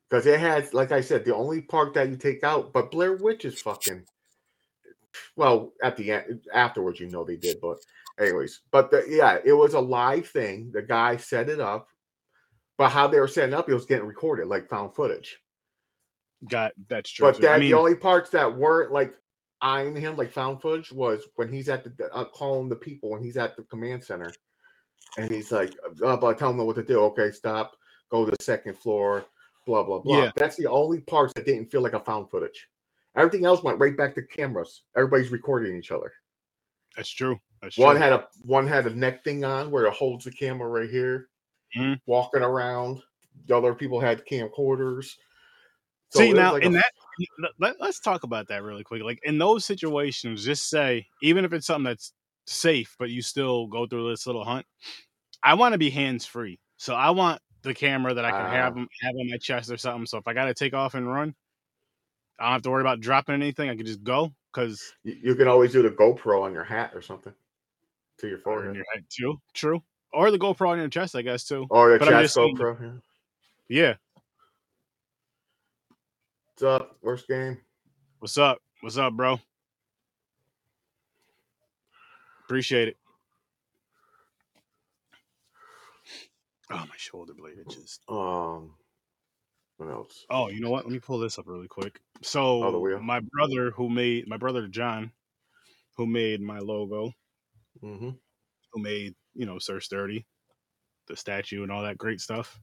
Because 0.10 0.26
it 0.26 0.40
has, 0.40 0.74
like 0.74 0.92
I 0.92 1.00
said, 1.02 1.24
the 1.24 1.34
only 1.34 1.62
part 1.62 1.94
that 1.94 2.10
you 2.10 2.18
take 2.18 2.44
out, 2.44 2.74
but 2.74 2.92
Blair 2.92 3.16
Witch 3.16 3.46
is 3.46 3.62
fucking. 3.62 4.04
Well, 5.36 5.72
at 5.82 5.96
the 5.98 6.12
end, 6.12 6.42
afterwards, 6.54 7.00
you 7.00 7.10
know 7.10 7.24
they 7.24 7.38
did, 7.38 7.60
but 7.62 7.78
anyways, 8.20 8.62
but 8.72 8.92
the, 8.92 9.06
yeah, 9.08 9.40
it 9.44 9.54
was 9.54 9.74
a 9.74 9.80
live 9.80 10.28
thing. 10.28 10.72
The 10.74 10.82
guy 10.82 11.18
set 11.18 11.50
it 11.50 11.60
up, 11.62 11.88
but 12.78 12.90
how 12.90 13.08
they 13.08 13.20
were 13.20 13.28
setting 13.28 13.54
up, 13.56 13.70
it 13.70 13.74
was 13.74 13.86
getting 13.86 14.06
recorded, 14.06 14.48
like 14.48 14.70
found 14.70 14.96
footage. 14.96 15.38
Got 16.50 16.74
that's 16.88 17.10
true. 17.10 17.32
But 17.32 17.42
that 17.42 17.56
I 17.56 17.60
mean, 17.60 17.70
the 17.70 17.78
only 17.78 17.96
parts 17.96 18.30
that 18.32 18.56
weren't 18.56 18.92
like 18.92 19.14
eyeing 19.62 19.96
him, 19.96 20.18
like 20.18 20.32
found 20.32 20.62
footage, 20.62 20.92
was 20.92 21.24
when 21.36 21.52
he's 21.52 21.70
at 21.70 21.84
the 21.84 22.10
uh, 22.14 22.26
calling 22.26 22.68
the 22.68 22.76
people 22.76 23.12
when 23.12 23.24
he's 23.24 23.38
at 23.38 23.56
the 23.56 23.64
command 23.64 24.04
center, 24.04 24.32
and 25.18 25.30
he's 25.30 25.52
like, 25.52 25.74
uh, 26.04 26.18
"But 26.18 26.40
tell 26.40 26.54
them 26.54 26.66
what 26.66 26.76
to 26.78 26.84
do. 26.84 27.00
Okay, 27.02 27.32
stop. 27.32 27.76
Go 28.10 28.26
to 28.26 28.32
the 28.32 28.44
second 28.44 28.76
floor. 28.78 29.26
Blah 29.68 29.84
blah 29.84 30.00
blah." 30.00 30.18
Yeah. 30.18 30.32
That's 30.36 30.56
the 30.56 30.68
only 30.68 31.02
parts 31.02 31.34
that 31.36 31.46
didn't 31.46 31.72
feel 31.72 31.82
like 31.82 31.94
a 31.94 32.00
found 32.00 32.32
footage. 32.32 32.68
Everything 33.16 33.46
else 33.46 33.62
went 33.62 33.80
right 33.80 33.96
back 33.96 34.16
to 34.16 34.24
cameras. 34.24 34.84
Everybody's 34.96 35.32
recording 35.32 35.78
each 35.78 35.92
other. 35.92 36.12
That's 36.96 37.10
true. 37.10 37.40
That's 37.62 37.78
one 37.78 37.96
true. 37.96 38.04
had 38.04 38.14
a 38.14 38.28
one 38.42 38.66
had 38.66 38.88
a 38.88 38.96
neck 38.96 39.24
thing 39.24 39.46
on 39.46 39.70
where 39.70 39.86
it 39.86 39.94
holds 39.94 40.26
the 40.26 40.32
camera 40.32 40.68
right 40.68 40.90
here, 40.90 41.30
mm-hmm. 41.78 41.94
walking 42.08 42.42
around. 42.42 43.02
The 43.46 43.56
other 43.56 43.76
people 43.76 44.00
had 44.00 44.26
camcorders. 44.26 45.14
So 46.12 46.20
See 46.20 46.34
now 46.34 46.54
like 46.54 46.64
in 46.64 46.76
a, 46.76 46.78
that 46.78 46.92
let, 47.60 47.82
us 47.82 48.00
talk 48.00 48.24
about 48.24 48.48
that 48.50 48.64
really 48.64 48.84
quick. 48.84 49.02
Like 49.02 49.20
in 49.24 49.38
those 49.38 49.66
situations, 49.66 50.44
just 50.44 50.70
say 50.70 51.08
even 51.22 51.46
if 51.46 51.54
it's 51.54 51.66
something 51.66 51.86
that's 51.86 52.14
safe, 52.46 52.96
but 53.00 53.10
you 53.10 53.22
still 53.22 53.68
go 53.68 53.88
through 53.88 54.10
this 54.10 54.28
little 54.28 54.44
hunt. 54.44 54.66
I 55.44 55.54
want 55.54 55.74
to 55.74 55.78
be 55.78 55.90
hands 55.90 56.26
free, 56.26 56.60
so 56.78 56.94
I 56.94 57.12
want 57.12 57.42
the 57.64 57.74
camera 57.74 58.14
that 58.14 58.26
I 58.26 58.32
can 58.32 58.42
uh, 58.42 58.52
have 58.52 58.76
have 58.76 59.16
on 59.16 59.30
my 59.30 59.38
chest 59.38 59.72
or 59.72 59.78
something. 59.78 60.06
So 60.06 60.18
if 60.18 60.28
I 60.28 60.34
got 60.34 60.46
to 60.46 60.54
take 60.54 60.74
off 60.74 60.96
and 60.96 61.08
run, 61.08 61.34
I 62.40 62.46
don't 62.46 62.54
have 62.54 62.62
to 62.64 62.72
worry 62.72 62.82
about 62.82 63.00
dropping 63.00 63.36
anything. 63.36 63.70
I 63.70 63.76
can 63.76 63.86
just 63.86 64.04
go 64.04 64.34
because 64.54 64.94
you, 65.04 65.36
can 65.36 65.48
always 65.48 65.72
do 65.72 65.82
the 65.82 65.90
GoPro 65.90 66.42
on 66.42 66.54
your 66.54 66.64
hat 66.64 66.92
or 66.94 67.02
something 67.02 67.34
to 68.20 68.28
your 68.28 68.40
forehead. 68.40 68.76
Your 68.76 68.86
head 68.94 69.06
too, 69.10 69.40
true. 69.54 69.82
Or 70.14 70.30
the 70.30 70.40
GoPro 70.40 70.70
on 70.70 70.78
your 70.78 70.90
chest, 70.90 71.16
I 71.16 71.22
guess 71.22 71.46
too. 71.46 71.68
Or 71.70 71.98
the 71.98 72.06
chest 72.06 72.36
GoPro. 72.36 72.78
Saying, 72.78 73.02
yeah. 73.70 73.94
What's 76.54 76.64
up? 76.64 76.98
Worst 77.02 77.28
game. 77.28 77.58
What's 78.20 78.38
up? 78.38 78.60
What's 78.82 78.98
up, 78.98 79.14
bro? 79.14 79.40
Appreciate 82.44 82.90
it. 82.90 82.98
Oh, 86.70 86.76
my 86.76 86.96
shoulder 86.98 87.34
blade 87.34 87.58
itches. 87.66 88.00
Um, 88.08 88.76
what 89.78 89.90
else? 89.90 90.26
Oh, 90.30 90.50
you 90.50 90.60
know 90.60 90.70
what? 90.70 90.84
Let 90.84 90.92
me 90.92 91.00
pull 91.00 91.20
this 91.20 91.40
up 91.40 91.48
really 91.48 91.68
quick. 91.68 92.00
So, 92.22 92.64
oh, 92.64 93.00
my 93.00 93.22
brother, 93.32 93.72
who 93.72 93.90
made 93.90 94.28
my 94.28 94.38
brother 94.38 94.68
John, 94.68 95.12
who 95.96 96.06
made 96.06 96.42
my 96.42 96.60
logo, 96.60 97.14
mm-hmm. 97.82 98.10
who 98.72 98.82
made 98.82 99.16
you 99.34 99.46
know 99.46 99.58
Sir 99.58 99.80
Sturdy, 99.80 100.26
the 101.08 101.16
statue 101.16 101.64
and 101.64 101.72
all 101.72 101.84
that 101.84 101.98
great 101.98 102.20
stuff. 102.20 102.60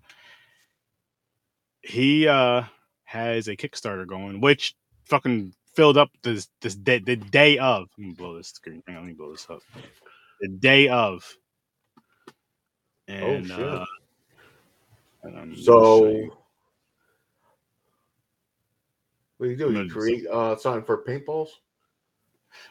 He 1.82 2.28
uh 2.28 2.64
has 3.08 3.48
a 3.48 3.56
Kickstarter 3.56 4.06
going, 4.06 4.38
which 4.38 4.76
fucking 5.06 5.54
filled 5.72 5.96
up 5.96 6.10
this 6.22 6.48
this 6.60 6.74
day 6.74 6.98
the 6.98 7.16
day 7.16 7.56
of. 7.56 7.88
Let 7.96 8.06
me 8.06 8.12
blow 8.12 8.36
this 8.36 8.48
screen. 8.48 8.82
Hang 8.86 8.96
on, 8.96 9.02
let 9.02 9.08
me 9.08 9.14
blow 9.14 9.32
this 9.32 9.46
up. 9.48 9.60
The 10.42 10.48
day 10.48 10.88
of. 10.88 11.24
Oh, 13.08 13.14
and, 13.14 13.50
oh 13.50 13.56
shit. 13.56 13.66
Uh, 13.66 13.84
and 15.24 15.58
so 15.58 16.28
what 19.38 19.46
do 19.46 19.50
you 19.52 19.56
do? 19.56 19.72
You 19.72 19.88
create 19.88 20.26
uh, 20.26 20.56
something 20.56 20.84
for 20.84 21.02
paintballs? 21.02 21.48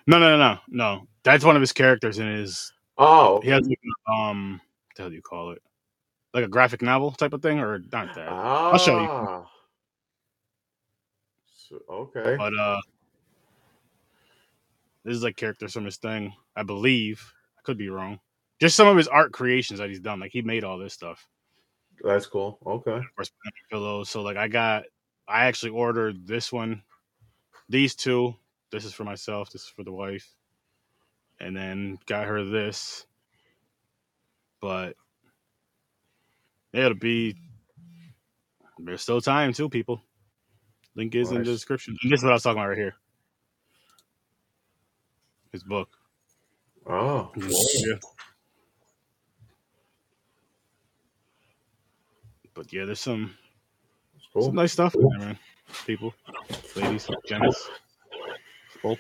No, 0.06 0.20
no, 0.20 0.38
no, 0.38 0.38
no, 0.38 0.60
no. 0.68 1.08
That's 1.24 1.44
one 1.44 1.56
of 1.56 1.62
his 1.62 1.74
characters 1.74 2.20
in 2.20 2.28
his. 2.28 2.72
Oh, 3.00 3.42
he 3.42 3.50
has 3.50 3.68
um, 4.08 4.54
what 4.54 4.96
the 4.96 5.02
hell 5.02 5.10
do 5.10 5.16
you 5.16 5.22
call 5.24 5.52
it? 5.52 5.64
Like 6.36 6.46
a 6.46 6.48
graphic 6.48 6.84
novel 6.84 7.12
type 7.12 7.34
of 7.34 7.42
thing, 7.42 7.60
or 7.60 7.80
not 7.92 8.14
that? 8.14 8.28
Ah. 8.30 8.72
I'll 8.72 8.78
show 8.78 9.00
you. 9.00 9.48
So, 11.68 11.82
okay. 11.90 12.36
But 12.38 12.58
uh, 12.58 12.80
this 15.04 15.16
is 15.16 15.24
like 15.24 15.36
characters 15.36 15.74
from 15.74 15.86
his 15.86 15.98
thing, 15.98 16.34
I 16.56 16.64
believe. 16.64 17.34
I 17.58 17.62
could 17.64 17.78
be 17.78 17.90
wrong. 17.90 18.20
Just 18.60 18.76
some 18.76 18.88
of 18.88 18.98
his 18.98 19.08
art 19.08 19.34
creations 19.34 19.80
that 19.80 19.90
he's 19.90 20.00
done. 20.00 20.20
Like 20.20 20.32
he 20.32 20.42
made 20.42 20.64
all 20.64 20.78
this 20.78 20.94
stuff. 20.94 21.28
That's 22.04 22.26
cool. 22.26 22.60
Okay. 22.66 23.02
Pillows. 23.70 24.10
So 24.10 24.22
like 24.22 24.38
I 24.38 24.48
got, 24.48 24.84
I 25.28 25.46
actually 25.46 25.72
ordered 25.72 26.26
this 26.26 26.52
one, 26.52 26.84
these 27.70 27.96
two. 27.96 28.36
This 28.72 28.86
is 28.86 28.94
for 28.94 29.04
myself. 29.04 29.52
This 29.52 29.64
is 29.64 29.70
for 29.70 29.84
the 29.84 29.92
wife, 29.92 30.28
and 31.40 31.56
then 31.56 31.98
got 32.06 32.28
her 32.28 32.44
this. 32.44 33.06
But 34.62 34.96
it'll 36.74 36.96
be. 36.96 37.36
There's 38.80 39.02
still 39.02 39.22
time 39.22 39.54
too, 39.54 39.70
people. 39.70 40.02
Link 40.98 41.14
is 41.14 41.32
in 41.32 41.38
the 41.38 41.44
description. 41.44 41.96
And 42.02 42.12
this 42.12 42.22
is 42.22 42.24
what 42.24 42.32
I 42.32 42.34
was 42.34 42.44
talking 42.44 42.60
about 42.60 42.70
right 42.70 42.78
here. 42.78 42.96
His 45.52 45.64
book. 45.64 45.90
Oh, 46.88 47.32
yeah. 47.36 47.96
But 52.56 52.74
yeah, 52.74 52.86
there's 52.86 53.00
some, 53.00 53.36
cool. 54.34 54.42
some 54.42 54.56
nice 54.56 54.74
stuff 54.74 54.96
in 54.96 55.02
there, 55.02 55.20
man. 55.20 55.40
People, 55.86 56.16
ladies, 56.76 57.08
gents, 57.28 57.70
folk. 58.82 58.98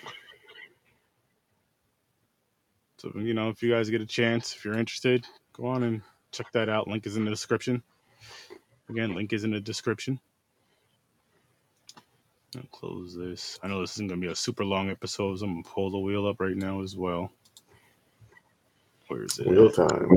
So 2.99 3.11
you 3.15 3.33
know, 3.33 3.49
if 3.49 3.63
you 3.63 3.71
guys 3.71 3.89
get 3.89 4.01
a 4.01 4.05
chance, 4.05 4.53
if 4.53 4.63
you're 4.63 4.77
interested, 4.77 5.25
go 5.53 5.65
on 5.65 5.81
and 5.81 6.01
check 6.31 6.51
that 6.51 6.69
out. 6.69 6.87
Link 6.87 7.07
is 7.07 7.17
in 7.17 7.25
the 7.25 7.31
description. 7.31 7.81
Again, 8.89 9.15
link 9.15 9.33
is 9.33 9.43
in 9.43 9.51
the 9.51 9.59
description. 9.59 10.19
I'll 12.55 12.63
close 12.71 13.15
this. 13.15 13.59
I 13.61 13.67
know 13.67 13.81
this 13.81 13.93
isn't 13.93 14.07
gonna 14.07 14.21
be 14.21 14.27
a 14.27 14.35
super 14.35 14.63
long 14.63 14.89
episode, 14.89 15.39
so 15.39 15.45
I'm 15.45 15.61
gonna 15.61 15.73
pull 15.73 15.91
the 15.91 15.99
wheel 15.99 16.27
up 16.27 16.39
right 16.39 16.55
now 16.55 16.81
as 16.81 16.95
well. 16.95 17.31
Where 19.07 19.23
is 19.23 19.37
it? 19.39 19.47
Wheel 19.47 19.69
time. 19.69 20.09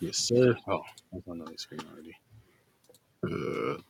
Yes, 0.00 0.18
sir. 0.18 0.56
Oh, 0.68 0.82
I 1.12 1.30
on 1.30 1.38
the 1.38 1.58
screen 1.58 1.80
already. 1.90 2.16
Uh, 3.24 3.80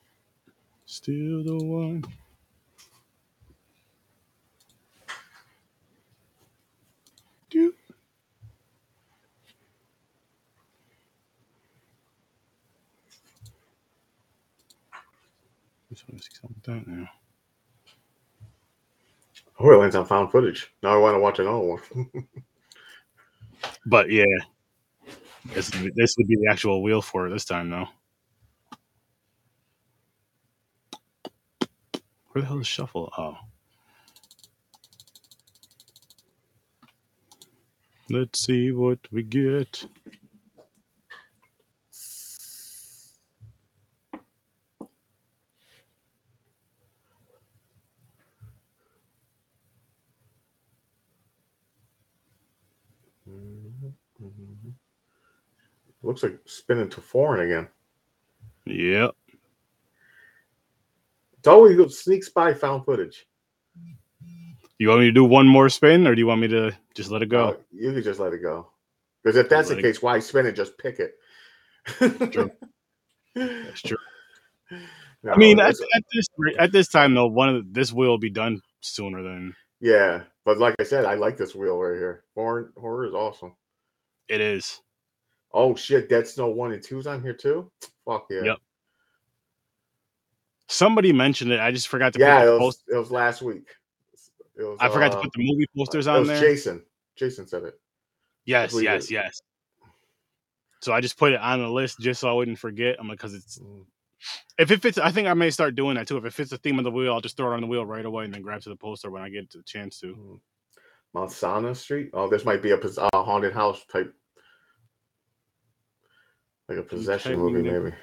still 0.86 1.44
the 1.44 1.64
one. 1.64 2.04
Do. 7.50 7.74
Just 15.90 16.08
want 16.08 16.20
to 16.20 16.24
see 16.24 16.36
something 16.40 16.56
like 16.66 16.84
that 16.84 16.90
now. 16.90 17.08
Oh, 19.60 19.70
it 19.72 19.76
lands 19.76 19.94
on 19.96 20.06
found 20.06 20.30
footage. 20.32 20.72
Now 20.82 20.94
I 20.94 20.98
want 20.98 21.14
to 21.16 21.20
watch 21.20 21.38
another 21.38 21.58
one. 21.58 21.80
But 23.86 24.10
yeah, 24.10 24.24
this 25.54 25.70
this 25.94 26.14
would 26.18 26.28
be 26.28 26.36
the 26.36 26.48
actual 26.50 26.82
wheel 26.82 27.02
for 27.02 27.26
it 27.26 27.30
this 27.30 27.44
time, 27.44 27.70
though. 27.70 27.88
Where 32.32 32.40
the 32.40 32.48
hell 32.48 32.60
is 32.60 32.66
shuffle? 32.66 33.12
Oh, 33.18 33.36
let's 38.10 38.44
see 38.44 38.70
what 38.70 38.98
we 39.10 39.22
get. 39.22 39.86
Looks 56.08 56.22
like 56.22 56.38
spinning 56.46 56.88
to 56.88 57.02
foreign 57.02 57.44
again. 57.44 57.68
Yep. 58.64 59.10
It's 61.36 61.46
always 61.46 61.76
good 61.76 61.92
sneaks 61.92 62.30
by 62.30 62.54
found 62.54 62.86
footage. 62.86 63.26
You 64.78 64.88
want 64.88 65.00
me 65.00 65.08
to 65.08 65.12
do 65.12 65.24
one 65.24 65.46
more 65.46 65.68
spin, 65.68 66.06
or 66.06 66.14
do 66.14 66.20
you 66.20 66.26
want 66.26 66.40
me 66.40 66.48
to 66.48 66.72
just 66.94 67.10
let 67.10 67.20
it 67.20 67.28
go? 67.28 67.48
Uh, 67.48 67.54
you 67.74 67.92
can 67.92 68.02
just 68.02 68.20
let 68.20 68.32
it 68.32 68.40
go. 68.40 68.68
Because 69.22 69.36
if 69.36 69.50
that's 69.50 69.68
the 69.68 69.74
Let 69.74 69.84
case, 69.84 70.00
why 70.00 70.18
spin 70.20 70.46
it? 70.46 70.52
Just 70.52 70.78
pick 70.78 70.98
it. 70.98 71.18
True. 72.32 72.52
That's 73.34 73.82
true. 73.82 73.98
No, 75.24 75.32
I 75.32 75.36
mean, 75.36 75.58
at, 75.58 75.70
at 75.70 76.04
this 76.14 76.26
at 76.60 76.70
this 76.70 76.86
time 76.86 77.12
though, 77.12 77.26
one 77.26 77.48
of 77.48 77.54
the, 77.56 77.70
this 77.72 77.92
wheel 77.92 78.10
will 78.10 78.18
be 78.18 78.30
done 78.30 78.60
sooner 78.82 79.20
than 79.20 79.52
yeah, 79.80 80.22
but 80.44 80.58
like 80.58 80.76
I 80.78 80.84
said, 80.84 81.06
I 81.06 81.14
like 81.14 81.36
this 81.36 81.56
wheel 81.56 81.76
right 81.76 81.98
here. 81.98 82.22
Horror, 82.36 82.72
horror 82.78 83.04
is 83.04 83.14
awesome. 83.14 83.56
it 84.28 84.40
is. 84.40 84.80
Oh 85.52 85.74
shit, 85.74 86.08
Dead 86.08 86.26
Snow 86.26 86.48
one 86.48 86.72
and 86.72 86.82
two's 86.82 87.06
on 87.06 87.22
here 87.22 87.32
too. 87.32 87.70
Fuck 88.04 88.26
yeah. 88.30 88.42
Yep. 88.42 88.58
Somebody 90.68 91.12
mentioned 91.12 91.50
it. 91.50 91.60
I 91.60 91.72
just 91.72 91.88
forgot 91.88 92.12
to 92.12 92.18
Yeah, 92.18 92.40
put 92.40 92.42
it 92.42 92.46
the 92.46 92.52
was, 92.52 92.60
post. 92.60 92.84
it 92.88 92.96
was 92.96 93.10
last 93.10 93.42
week. 93.42 93.68
Was, 94.56 94.76
I 94.80 94.88
forgot 94.88 95.12
to 95.12 95.18
uh, 95.18 95.22
put 95.22 95.32
the 95.32 95.50
movie 95.50 95.66
posters 95.76 96.06
on 96.06 96.26
there. 96.26 96.40
Jason. 96.40 96.82
Jason 97.16 97.46
said 97.46 97.62
it. 97.62 97.80
Yes, 98.44 98.74
yes, 98.80 99.04
it. 99.06 99.12
yes. 99.12 99.40
So 100.80 100.92
I 100.92 101.00
just 101.00 101.16
put 101.18 101.32
it 101.32 101.40
on 101.40 101.60
the 101.60 101.68
list 101.68 101.98
just 102.00 102.20
so 102.20 102.28
I 102.28 102.32
wouldn't 102.32 102.58
forget. 102.58 102.96
I'm 102.98 103.08
like, 103.08 103.18
because 103.18 103.34
it's 103.34 103.58
Mm. 103.58 103.84
if 104.58 104.70
it 104.70 104.82
fits, 104.82 104.98
I 104.98 105.10
think 105.10 105.26
I 105.28 105.34
may 105.34 105.50
start 105.50 105.74
doing 105.74 105.94
that 105.94 106.06
too. 106.06 106.16
If 106.18 106.24
it 106.24 106.32
fits 106.32 106.50
the 106.50 106.58
theme 106.58 106.78
of 106.78 106.84
the 106.84 106.90
wheel, 106.90 107.12
I'll 107.14 107.20
just 107.20 107.36
throw 107.36 107.50
it 107.52 107.54
on 107.54 107.60
the 107.62 107.66
wheel 107.66 107.86
right 107.86 108.04
away 108.04 108.24
and 108.24 108.34
then 108.34 108.42
grab 108.42 108.60
to 108.62 108.68
the 108.68 108.76
poster 108.76 109.10
when 109.10 109.22
I 109.22 109.28
get 109.28 109.50
the 109.50 109.62
chance 109.62 109.98
to. 110.00 110.06
Mm. 110.14 110.40
Mount 111.14 111.32
Sana 111.32 111.74
Street. 111.74 112.10
Oh, 112.12 112.28
this 112.28 112.44
might 112.44 112.62
be 112.62 112.72
a 112.72 112.76
uh, 112.76 113.08
haunted 113.14 113.52
house 113.54 113.84
type, 113.90 114.12
like 116.68 116.78
a 116.78 116.82
possession 116.82 117.32
movie, 117.38 117.62
maybe. 117.62 117.96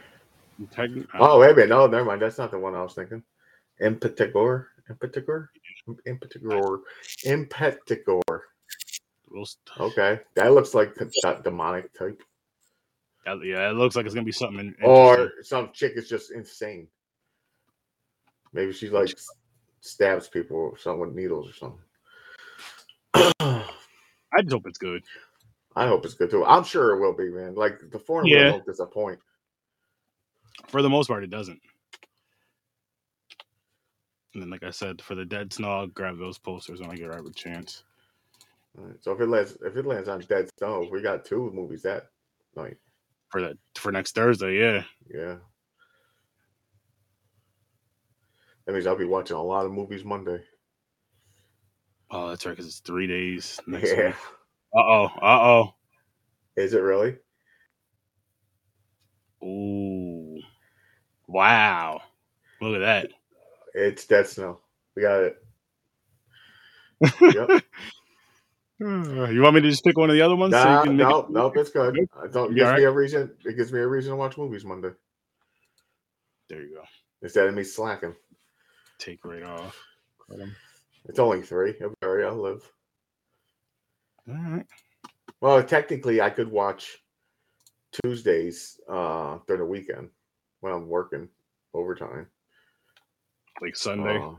Oh, 1.19 1.39
wait 1.39 1.51
a 1.51 1.53
minute. 1.55 1.69
No, 1.69 1.87
never 1.87 2.05
mind. 2.05 2.21
That's 2.21 2.37
not 2.37 2.51
the 2.51 2.59
one 2.59 2.75
I 2.75 2.81
was 2.81 2.93
thinking. 2.93 3.23
Impetigore. 3.81 4.67
Impetigore. 4.89 5.47
we'll 9.29 9.41
s- 9.43 9.57
Okay, 9.79 10.19
that 10.35 10.53
looks 10.53 10.73
like 10.73 10.95
a 11.01 11.09
that 11.23 11.43
demonic 11.43 11.93
type, 11.93 12.21
yeah, 13.25 13.69
it 13.69 13.73
looks 13.73 13.95
like 13.95 14.05
it's 14.05 14.15
gonna 14.15 14.23
be 14.25 14.31
something. 14.31 14.73
or 14.83 15.31
some 15.41 15.71
chick 15.73 15.93
is 15.95 16.07
just 16.07 16.31
insane. 16.31 16.87
Maybe 18.53 18.71
she 18.71 18.89
like 18.89 19.09
stabs 19.81 20.27
people 20.29 20.57
or 20.57 20.77
something 20.77 21.01
with 21.01 21.15
needles 21.15 21.49
or 21.49 21.53
something. 21.53 21.81
I 24.31 24.41
just 24.41 24.51
hope 24.53 24.67
it's 24.67 24.77
good. 24.77 25.03
I 25.75 25.87
hope 25.87 26.05
it's 26.05 26.15
good 26.15 26.31
too. 26.31 26.45
I'm 26.45 26.65
sure 26.65 26.95
it 26.95 27.01
will 27.01 27.13
be, 27.15 27.29
man. 27.29 27.55
Like 27.55 27.81
the 27.91 27.99
foreign 27.99 28.31
Yeah. 28.31 28.47
will 28.47 28.61
disappoint. 28.61 29.19
For 30.69 30.81
the 30.81 30.89
most 30.89 31.07
part, 31.07 31.23
it 31.23 31.29
doesn't. 31.31 31.61
And 34.33 34.43
then, 34.43 34.51
like 34.51 34.63
I 34.63 34.71
said, 34.71 35.01
for 35.01 35.15
the 35.15 35.25
Dead 35.25 35.53
Snow, 35.53 35.69
I'll 35.71 35.87
grab 35.87 36.19
those 36.19 36.39
posters 36.39 36.81
when 36.81 36.91
I 36.91 36.97
get 36.97 37.09
right 37.09 37.23
with 37.23 37.35
chance. 37.35 37.83
All 38.77 38.85
right, 38.85 38.97
So 39.03 39.13
if 39.13 39.21
it 39.21 39.27
lands, 39.27 39.57
if 39.65 39.75
it 39.77 39.85
lands 39.85 40.09
on 40.09 40.21
Dead 40.21 40.49
Snow, 40.59 40.87
we 40.91 41.01
got 41.01 41.25
two 41.25 41.51
movies 41.53 41.83
that 41.83 42.07
night. 42.55 42.77
For 43.29 43.41
that, 43.41 43.57
for 43.75 43.91
next 43.91 44.15
Thursday, 44.15 44.59
yeah. 44.59 44.83
Yeah. 45.13 45.37
That 48.65 48.73
means 48.73 48.87
I'll 48.87 48.97
be 48.97 49.05
watching 49.05 49.37
a 49.37 49.43
lot 49.43 49.65
of 49.65 49.73
movies 49.73 50.05
Monday. 50.05 50.41
Oh, 52.11 52.29
that's 52.29 52.45
right, 52.45 52.53
because 52.53 52.67
it's 52.67 52.79
three 52.79 53.07
days 53.07 53.61
next 53.67 53.95
Yeah. 53.95 53.97
week. 53.97 54.17
Uh 54.75 54.79
oh, 54.81 55.05
uh 55.05 55.41
oh. 55.43 55.75
Is 56.57 56.73
it 56.73 56.81
really? 56.81 57.17
oh. 59.43 59.47
Ooh, 59.47 60.41
wow! 61.27 62.01
Look 62.61 62.75
at 62.75 62.79
that. 62.79 63.09
It's 63.73 64.05
Dead 64.07 64.27
Snow. 64.27 64.59
We 64.95 65.03
got 65.03 65.23
it. 65.23 65.37
Yep. 67.31 67.53
you 68.79 69.41
want 69.41 69.55
me 69.55 69.61
to 69.61 69.69
just 69.71 69.83
pick 69.85 69.97
one 69.97 70.09
of 70.11 70.15
the 70.15 70.21
other 70.23 70.35
ones? 70.37 70.59
so 70.59 70.69
you 70.69 70.79
Nah, 70.79 70.81
can 70.81 70.97
make 70.97 71.09
no, 71.09 71.27
it- 71.29 71.29
nope, 71.29 71.57
it's 71.57 71.71
good. 71.71 72.01
I 72.13 72.27
don't. 72.27 72.55
It 72.55 72.55
gives 72.55 72.73
all 72.73 72.75
me 72.75 72.83
a 72.83 72.91
reason. 72.91 73.31
It 73.45 73.57
gives 73.57 73.73
me 73.73 73.79
a 73.79 73.87
reason 73.87 74.11
to 74.11 74.17
watch 74.17 74.37
movies 74.37 74.65
Monday 74.65 74.91
There 76.49 76.61
you 76.63 76.75
go. 76.75 76.83
instead 77.23 77.47
of 77.47 77.55
me 77.55 77.63
slacking. 77.63 78.15
Take 78.99 79.25
right 79.25 79.43
off. 79.43 79.77
It's 81.07 81.19
only 81.19 81.41
three. 81.43 81.75
I'll 82.03 82.41
live. 82.41 82.71
All 84.27 84.35
right. 84.35 84.65
Well, 85.41 85.63
technically, 85.63 86.21
I 86.21 86.29
could 86.29 86.49
watch 86.49 86.97
Tuesdays 88.03 88.79
uh, 88.89 89.37
during 89.47 89.61
the 89.61 89.67
weekend 89.67 90.09
when 90.61 90.73
I'm 90.73 90.87
working 90.87 91.29
overtime. 91.73 92.27
Like 93.61 93.75
Sunday. 93.75 94.17
Uh, 94.17 94.35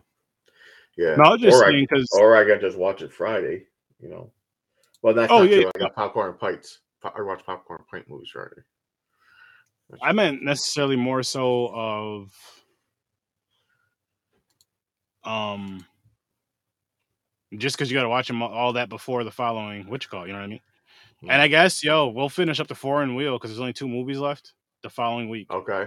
yeah. 0.96 1.16
no, 1.16 1.24
I 1.24 1.30
was 1.30 1.40
just 1.40 1.56
or, 1.56 1.70
saying 1.70 1.86
because 1.88 2.08
I, 2.14 2.18
or 2.18 2.36
I 2.36 2.44
can 2.44 2.60
just 2.60 2.76
watch 2.76 3.02
it 3.02 3.12
Friday. 3.12 3.66
You 4.00 4.10
know. 4.10 4.32
Well, 5.02 5.14
that's 5.14 5.30
Oh, 5.30 5.40
not 5.40 5.50
yeah, 5.50 5.60
true. 5.62 5.70
I 5.74 5.78
got 5.78 5.94
popcorn 5.94 6.30
and 6.30 6.38
pints. 6.38 6.80
I 7.04 7.22
watch 7.22 7.44
popcorn 7.46 7.80
and 7.80 7.88
pint 7.88 8.10
movies 8.10 8.30
Friday. 8.32 8.62
That's 9.88 10.02
I 10.02 10.12
meant 10.12 10.42
necessarily 10.42 10.96
more 10.96 11.22
so 11.22 11.68
of 11.72 12.32
um 15.24 15.84
just 17.56 17.76
because 17.76 17.90
you 17.90 17.96
got 17.96 18.02
to 18.02 18.08
watch 18.08 18.26
them 18.28 18.42
all 18.42 18.72
that 18.74 18.88
before 18.88 19.24
the 19.24 19.30
following 19.30 19.88
what 19.88 20.02
you 20.02 20.08
call 20.08 20.24
it, 20.24 20.28
you 20.28 20.32
know 20.32 20.40
what 20.40 20.46
I 20.46 20.48
mean? 20.48 20.60
And 21.28 21.42
I 21.42 21.48
guess 21.48 21.82
yo, 21.82 22.08
we'll 22.08 22.28
finish 22.28 22.60
up 22.60 22.68
the 22.68 22.74
foreign 22.74 23.14
wheel 23.14 23.34
because 23.36 23.50
there's 23.50 23.60
only 23.60 23.72
two 23.72 23.88
movies 23.88 24.18
left 24.18 24.52
the 24.82 24.90
following 24.90 25.28
week. 25.28 25.50
Okay. 25.52 25.86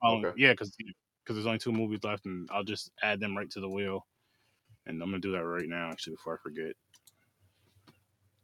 Following- 0.00 0.24
okay. 0.26 0.34
Yeah, 0.40 0.52
because 0.52 0.74
because 0.76 1.36
there's 1.36 1.46
only 1.46 1.58
two 1.58 1.72
movies 1.72 2.00
left, 2.02 2.24
and 2.26 2.48
I'll 2.50 2.64
just 2.64 2.90
add 3.02 3.20
them 3.20 3.36
right 3.36 3.50
to 3.50 3.60
the 3.60 3.68
wheel. 3.68 4.06
And 4.86 5.00
I'm 5.02 5.10
gonna 5.10 5.20
do 5.20 5.32
that 5.32 5.44
right 5.44 5.68
now, 5.68 5.90
actually, 5.90 6.16
before 6.16 6.34
I 6.34 6.38
forget. 6.42 6.72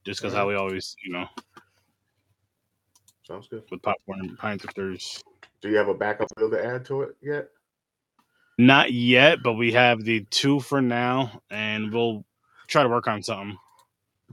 Just 0.04 0.20
because 0.20 0.34
how 0.34 0.46
we 0.46 0.54
always, 0.54 0.94
you 1.04 1.12
know, 1.12 1.26
Sounds 3.26 3.48
good. 3.48 3.64
with 3.72 3.82
popcorn 3.82 4.20
and 4.20 4.38
pints, 4.38 4.64
if 4.64 4.72
there's 4.74 5.24
Do 5.62 5.68
you 5.70 5.76
have 5.76 5.88
a 5.88 5.94
backup 5.94 6.28
bill 6.36 6.50
to 6.50 6.64
add 6.64 6.84
to 6.86 7.02
it 7.02 7.16
yet? 7.20 7.48
Not 8.58 8.92
yet, 8.92 9.42
but 9.42 9.54
we 9.54 9.72
have 9.72 10.04
the 10.04 10.20
two 10.30 10.60
for 10.60 10.80
now, 10.80 11.42
and 11.50 11.92
we'll 11.92 12.24
try 12.66 12.82
to 12.82 12.88
work 12.88 13.06
on 13.08 13.22
something 13.22 13.58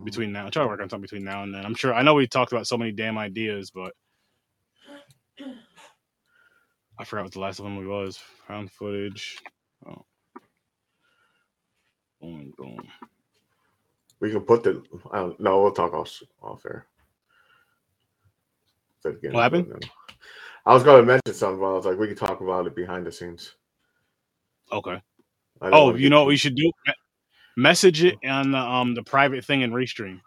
between 0.03 0.31
now. 0.31 0.49
Try 0.49 0.63
to 0.63 0.69
work 0.69 0.81
on 0.81 0.89
something 0.89 1.03
between 1.03 1.23
now 1.23 1.43
and 1.43 1.53
then. 1.53 1.65
I'm 1.65 1.75
sure. 1.75 1.93
I 1.93 2.01
know 2.01 2.13
we 2.13 2.27
talked 2.27 2.51
about 2.51 2.67
so 2.67 2.77
many 2.77 2.91
damn 2.91 3.17
ideas, 3.17 3.71
but 3.71 3.93
I 6.97 7.05
forgot 7.05 7.23
what 7.23 7.33
the 7.33 7.39
last 7.39 7.59
one 7.59 7.77
we 7.77 7.87
was. 7.87 8.17
Found 8.47 8.71
footage. 8.71 9.37
Oh. 9.87 10.05
Boom, 12.21 12.53
boom. 12.57 12.87
We 14.19 14.31
can 14.31 14.41
put 14.41 14.63
the. 14.63 14.83
I 15.11 15.17
don't, 15.17 15.39
no, 15.39 15.61
we'll 15.61 15.71
talk 15.71 15.93
off 15.93 16.21
off 16.41 16.65
air. 16.65 16.85
What 19.03 19.43
happened? 19.43 19.85
I 20.65 20.73
was 20.73 20.83
going 20.83 21.01
to 21.01 21.05
mention 21.05 21.33
something, 21.33 21.59
but 21.59 21.65
I 21.65 21.73
was 21.73 21.85
like, 21.85 21.97
we 21.97 22.07
can 22.07 22.15
talk 22.15 22.39
about 22.39 22.65
it 22.67 22.75
behind 22.75 23.05
the 23.05 23.11
scenes. 23.11 23.55
Okay. 24.71 25.01
Oh, 25.61 25.93
you 25.93 26.09
know 26.09 26.19
what 26.19 26.27
we 26.27 26.37
should 26.37 26.55
do? 26.55 26.71
Message 27.57 28.03
it 28.03 28.17
on 28.27 28.51
the 28.51 28.57
um 28.57 28.95
the 28.95 29.03
private 29.03 29.45
thing 29.45 29.63
and 29.63 29.73
restream. 29.73 30.21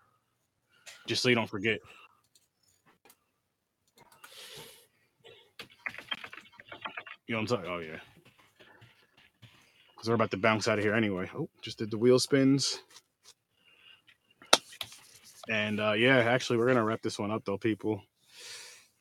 Just 1.07 1.23
so 1.23 1.29
you 1.29 1.35
don't 1.35 1.51
forget. 1.51 1.81
You 7.27 7.35
know 7.35 7.43
what 7.43 7.51
I'm 7.53 7.59
talking? 7.59 7.73
Oh 7.73 7.79
yeah. 7.79 7.99
Cause 9.97 10.09
we're 10.09 10.15
about 10.15 10.31
to 10.33 10.37
bounce 10.37 10.69
out 10.69 10.79
of 10.79 10.85
here 10.85 10.95
anyway. 10.95 11.31
Oh, 11.35 11.49
just 11.63 11.79
did 11.79 11.91
the 11.91 11.99
wheel 11.99 12.19
spins. 12.19 12.81
And 15.49 15.81
uh, 15.81 15.93
yeah, 15.93 16.19
actually, 16.19 16.59
we're 16.59 16.69
gonna 16.69 16.85
wrap 16.85 17.03
this 17.03 17.19
one 17.19 17.31
up 17.31 17.45
though, 17.45 17.59
people. 17.59 18.03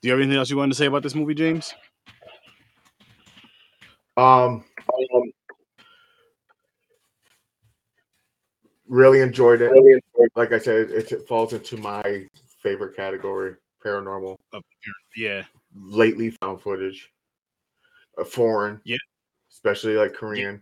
Do 0.01 0.07
you 0.07 0.11
have 0.13 0.21
anything 0.21 0.37
else 0.37 0.49
you 0.49 0.57
wanted 0.57 0.73
to 0.73 0.77
say 0.77 0.85
about 0.87 1.03
this 1.03 1.15
movie, 1.15 1.35
James? 1.35 1.73
Um, 4.17 4.63
um 4.89 5.31
really 8.87 9.21
enjoyed 9.21 9.61
it. 9.61 9.71
Like 10.35 10.51
I 10.51 10.59
said, 10.59 10.91
it, 10.91 11.11
it 11.11 11.27
falls 11.27 11.53
into 11.53 11.77
my 11.77 12.27
favorite 12.61 12.95
category, 12.95 13.55
paranormal. 13.83 14.37
Yeah. 15.15 15.43
Lately 15.75 16.31
found 16.31 16.61
footage. 16.61 17.11
Uh, 18.19 18.23
foreign. 18.23 18.79
Yeah. 18.85 18.97
Especially 19.51 19.95
like 19.95 20.13
Korean. 20.13 20.61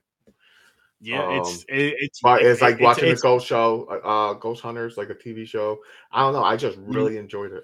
Yeah, 1.01 1.23
Um, 1.27 1.39
it's 1.39 1.63
it, 1.67 1.95
it's 1.99 2.21
But 2.21 2.41
it's 2.43 2.61
like 2.61 2.75
it- 2.79 2.81
watching 2.83 3.09
it's, 3.09 3.21
the 3.21 3.27
Ghost 3.27 3.45
Show, 3.45 3.87
uh, 3.91 4.07
uh, 4.07 4.33
Ghost 4.33 4.61
Hunters, 4.61 4.95
like 4.97 5.09
a 5.09 5.15
TV 5.15 5.45
show. 5.45 5.79
I 6.11 6.21
don't 6.21 6.33
know. 6.33 6.43
I 6.43 6.55
just 6.55 6.77
Mm-hmm. 6.79 6.91
really 6.93 7.17
enjoyed 7.17 7.51
it. 7.51 7.63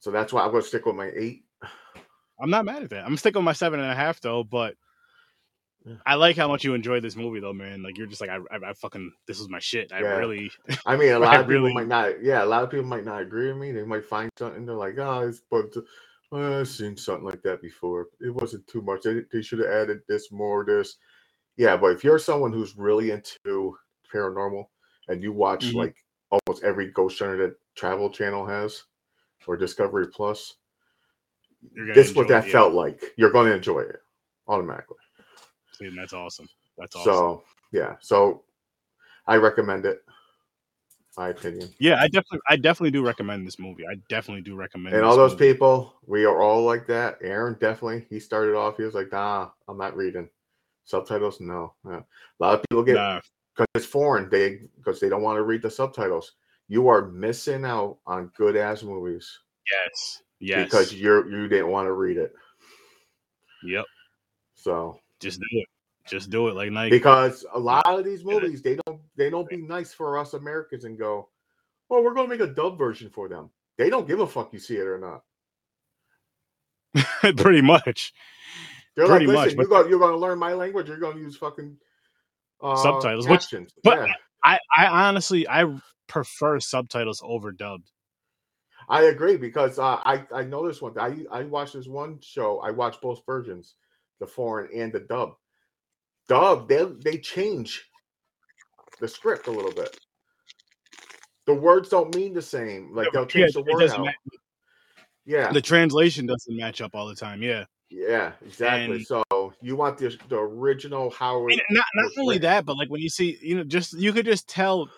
So 0.00 0.10
that's 0.10 0.32
why 0.32 0.42
I'm 0.44 0.50
going 0.50 0.62
to 0.62 0.68
stick 0.68 0.86
with 0.86 0.94
my 0.96 1.10
eight. 1.14 1.44
I'm 2.40 2.50
not 2.50 2.64
mad 2.64 2.82
at 2.84 2.90
that. 2.90 3.04
I'm 3.04 3.16
sticking 3.16 3.40
with 3.40 3.44
my 3.44 3.52
seven 3.52 3.80
and 3.80 3.90
a 3.90 3.94
half 3.94 4.20
though, 4.20 4.42
but 4.44 4.74
Yeah. 4.74 4.87
I 6.06 6.14
like 6.14 6.36
how 6.36 6.48
much 6.48 6.64
you 6.64 6.74
enjoyed 6.74 7.02
this 7.02 7.16
movie 7.16 7.40
though, 7.40 7.52
man. 7.52 7.82
Like 7.82 7.96
you're 7.98 8.06
just 8.06 8.20
like 8.20 8.30
I, 8.30 8.36
I, 8.50 8.70
I 8.70 8.72
fucking 8.74 9.12
this 9.26 9.40
is 9.40 9.48
my 9.48 9.58
shit. 9.58 9.92
I 9.92 10.00
Yeah. 10.00 10.16
really 10.16 10.50
I 10.86 10.96
mean, 10.96 11.12
a 11.12 11.18
lot 11.26 11.40
of 11.40 11.46
people 11.46 11.62
really- 11.62 11.74
might 11.74 11.88
not. 11.88 12.22
Yeah, 12.22 12.42
a 12.42 12.46
lot 12.46 12.62
of 12.62 12.70
people 12.70 12.86
might 12.86 13.04
not 13.04 13.22
agree 13.22 13.48
with 13.48 13.56
me. 13.58 13.72
They 13.72 13.84
might 13.84 14.04
find 14.04 14.30
something. 14.38 14.64
They're 14.66 14.74
like, 14.74 14.98
"Oh, 14.98 15.28
it's 15.28 15.42
but 15.50 15.74
uh, 16.32 16.60
I've 16.60 16.68
seen 16.68 16.96
something 16.96 17.24
like 17.24 17.42
that 17.42 17.62
before. 17.62 18.08
It 18.20 18.34
wasn't 18.34 18.66
too 18.66 18.82
much. 18.82 19.02
They, 19.02 19.22
they 19.32 19.42
should 19.42 19.60
have 19.60 19.68
added 19.70 20.00
this 20.08 20.30
more. 20.32 20.64
This, 20.64 20.96
yeah." 21.56 21.76
But 21.76 21.92
if 21.92 22.04
you're 22.04 22.18
someone 22.18 22.52
who's 22.52 22.76
really 22.76 23.10
into 23.10 23.76
paranormal 24.12 24.64
and 25.08 25.22
you 25.22 25.32
watch 25.32 25.66
Mhm. 25.66 25.74
like 25.74 25.96
almost 26.30 26.62
every 26.64 26.90
ghost 26.92 27.18
hunter 27.18 27.36
that 27.38 27.56
Travel 27.74 28.10
Channel 28.10 28.46
has 28.46 28.84
or 29.46 29.56
Discovery 29.56 30.08
Plus, 30.08 30.56
this 31.94 32.10
is 32.10 32.14
what 32.14 32.28
that 32.28 32.46
yeah. 32.46 32.52
felt 32.52 32.74
like. 32.74 33.02
You're 33.16 33.30
going 33.32 33.48
to 33.48 33.54
enjoy 33.54 33.80
it 33.80 33.96
automatically. 34.46 34.96
Dude, 35.80 35.94
that's 35.96 36.12
awesome. 36.12 36.48
That's 36.76 36.94
awesome. 36.96 37.12
So 37.12 37.42
yeah, 37.72 37.96
so 38.00 38.42
I 39.26 39.36
recommend 39.36 39.84
it. 39.86 40.02
My 41.16 41.30
opinion. 41.30 41.68
yeah, 41.80 41.96
I 42.00 42.06
definitely 42.06 42.38
I 42.48 42.54
definitely 42.54 42.92
do 42.92 43.04
recommend 43.04 43.44
this 43.44 43.58
movie. 43.58 43.84
I 43.84 43.96
definitely 44.08 44.42
do 44.42 44.54
recommend 44.54 44.94
it. 44.94 44.98
And 44.98 45.06
all 45.06 45.16
those 45.16 45.32
movie. 45.32 45.52
people, 45.52 45.94
we 46.06 46.24
are 46.24 46.40
all 46.42 46.62
like 46.62 46.86
that. 46.86 47.18
Aaron 47.22 47.56
definitely. 47.60 48.06
He 48.08 48.20
started 48.20 48.54
off. 48.54 48.76
He 48.76 48.84
was 48.84 48.94
like, 48.94 49.10
"Nah, 49.10 49.48
I'm 49.66 49.76
not 49.76 49.96
reading 49.96 50.28
subtitles." 50.84 51.40
No, 51.40 51.74
Yeah. 51.84 52.02
a 52.02 52.38
lot 52.38 52.54
of 52.54 52.62
people 52.70 52.84
get 52.84 52.94
Nah, 52.94 53.20
because 53.52 53.66
it's 53.74 53.84
foreign. 53.86 54.30
They 54.30 54.60
because 54.76 55.00
they 55.00 55.08
don't 55.08 55.22
want 55.22 55.38
to 55.38 55.42
read 55.42 55.60
the 55.62 55.70
subtitles. 55.70 56.34
You 56.68 56.86
are 56.86 57.08
missing 57.08 57.64
out 57.64 57.98
on 58.06 58.30
good 58.36 58.54
ass 58.56 58.84
movies 58.84 59.40
yes. 59.72 60.22
Yes. 60.38 60.64
because 60.66 60.94
you're 60.94 61.28
you 61.28 61.48
didn't 61.48 61.70
want 61.72 61.86
to 61.86 61.94
read 61.94 62.16
it. 62.16 62.32
Yep. 63.64 63.84
So 64.54 65.00
Just 65.20 65.40
do 65.40 65.46
it. 65.52 65.66
Just 66.06 66.30
do 66.30 66.48
it 66.48 66.54
like 66.54 66.70
Nike. 66.72 66.90
because 66.90 67.44
a 67.52 67.58
lot 67.58 67.86
of 67.86 68.04
these 68.04 68.24
movies 68.24 68.62
they 68.62 68.78
don't 68.86 69.00
they 69.16 69.28
don't 69.28 69.48
be 69.48 69.58
nice 69.58 69.92
for 69.92 70.16
us 70.18 70.32
Americans 70.34 70.84
and 70.84 70.98
go, 70.98 71.28
well, 71.88 72.02
we're 72.02 72.14
going 72.14 72.28
to 72.30 72.36
make 72.36 72.48
a 72.48 72.52
dub 72.52 72.78
version 72.78 73.10
for 73.10 73.28
them." 73.28 73.50
They 73.76 73.90
don't 73.90 74.08
give 74.08 74.20
a 74.20 74.26
fuck 74.26 74.52
you 74.52 74.58
see 74.58 74.76
it 74.76 74.86
or 74.86 74.98
not. 74.98 75.22
Pretty 77.36 77.60
much. 77.60 78.12
They're 78.96 79.06
Pretty 79.06 79.26
like, 79.26 79.34
much, 79.34 79.44
listen, 79.44 79.56
but- 79.56 79.62
you 79.62 79.68
go, 79.68 79.88
you're 79.88 79.98
going 79.98 80.12
to 80.12 80.18
learn 80.18 80.38
my 80.38 80.54
language. 80.54 80.88
You're 80.88 80.98
going 80.98 81.16
to 81.16 81.22
use 81.22 81.36
fucking 81.36 81.76
uh, 82.62 82.76
Subtitles, 82.76 83.28
which- 83.28 83.54
but- 83.84 84.06
yeah, 84.06 84.12
I, 84.44 84.58
I 84.76 84.86
honestly 84.86 85.46
I 85.48 85.66
prefer 86.06 86.58
subtitles 86.58 87.20
over 87.24 87.52
dubbed. 87.52 87.90
I 88.88 89.02
agree 89.04 89.36
because 89.36 89.78
uh, 89.78 90.00
I 90.04 90.24
I 90.34 90.44
noticed 90.44 90.80
one. 90.80 90.98
I 90.98 91.26
I 91.30 91.42
watched 91.42 91.74
this 91.74 91.86
one 91.86 92.18
show. 92.20 92.60
I 92.60 92.70
watched 92.70 93.02
both 93.02 93.20
versions, 93.26 93.74
the 94.20 94.26
foreign 94.26 94.68
and 94.74 94.92
the 94.92 95.00
dub. 95.00 95.34
Dub 96.28 96.68
they 96.68 96.84
they 96.84 97.18
change 97.18 97.84
the 99.00 99.08
script 99.08 99.46
a 99.46 99.50
little 99.50 99.72
bit. 99.72 99.98
The 101.46 101.54
words 101.54 101.88
don't 101.88 102.14
mean 102.14 102.34
the 102.34 102.42
same. 102.42 102.94
Like 102.94 103.10
they'll 103.12 103.22
Yeah, 103.22 103.28
change 103.46 103.54
the 103.54 103.60
it 103.60 103.72
word 103.72 103.88
out. 103.90 104.04
ma- 104.04 104.12
Yeah, 105.24 105.52
the 105.52 105.62
translation 105.62 106.26
doesn't 106.26 106.56
match 106.56 106.80
up 106.80 106.94
all 106.94 107.06
the 107.06 107.14
time. 107.14 107.42
Yeah. 107.42 107.64
yeah, 107.90 108.32
exactly. 108.44 108.96
and- 108.96 109.06
so 109.06 109.22
you 109.62 109.76
want 109.76 109.96
the 109.98 110.14
the 110.28 110.36
original 110.36 111.10
how 111.10 111.46
it 111.48 111.52
And 111.52 111.62
not 111.70 111.86
not 111.94 112.10
only 112.18 112.34
written. 112.36 112.42
that, 112.42 112.66
but 112.66 112.76
like 112.76 112.90
when 112.90 113.00
you 113.00 113.08
see, 113.08 113.38
you 113.40 113.56
know, 113.56 113.64
just 113.64 113.94
you 113.94 114.12
could 114.12 114.26
just 114.26 114.48
tell. 114.48 114.88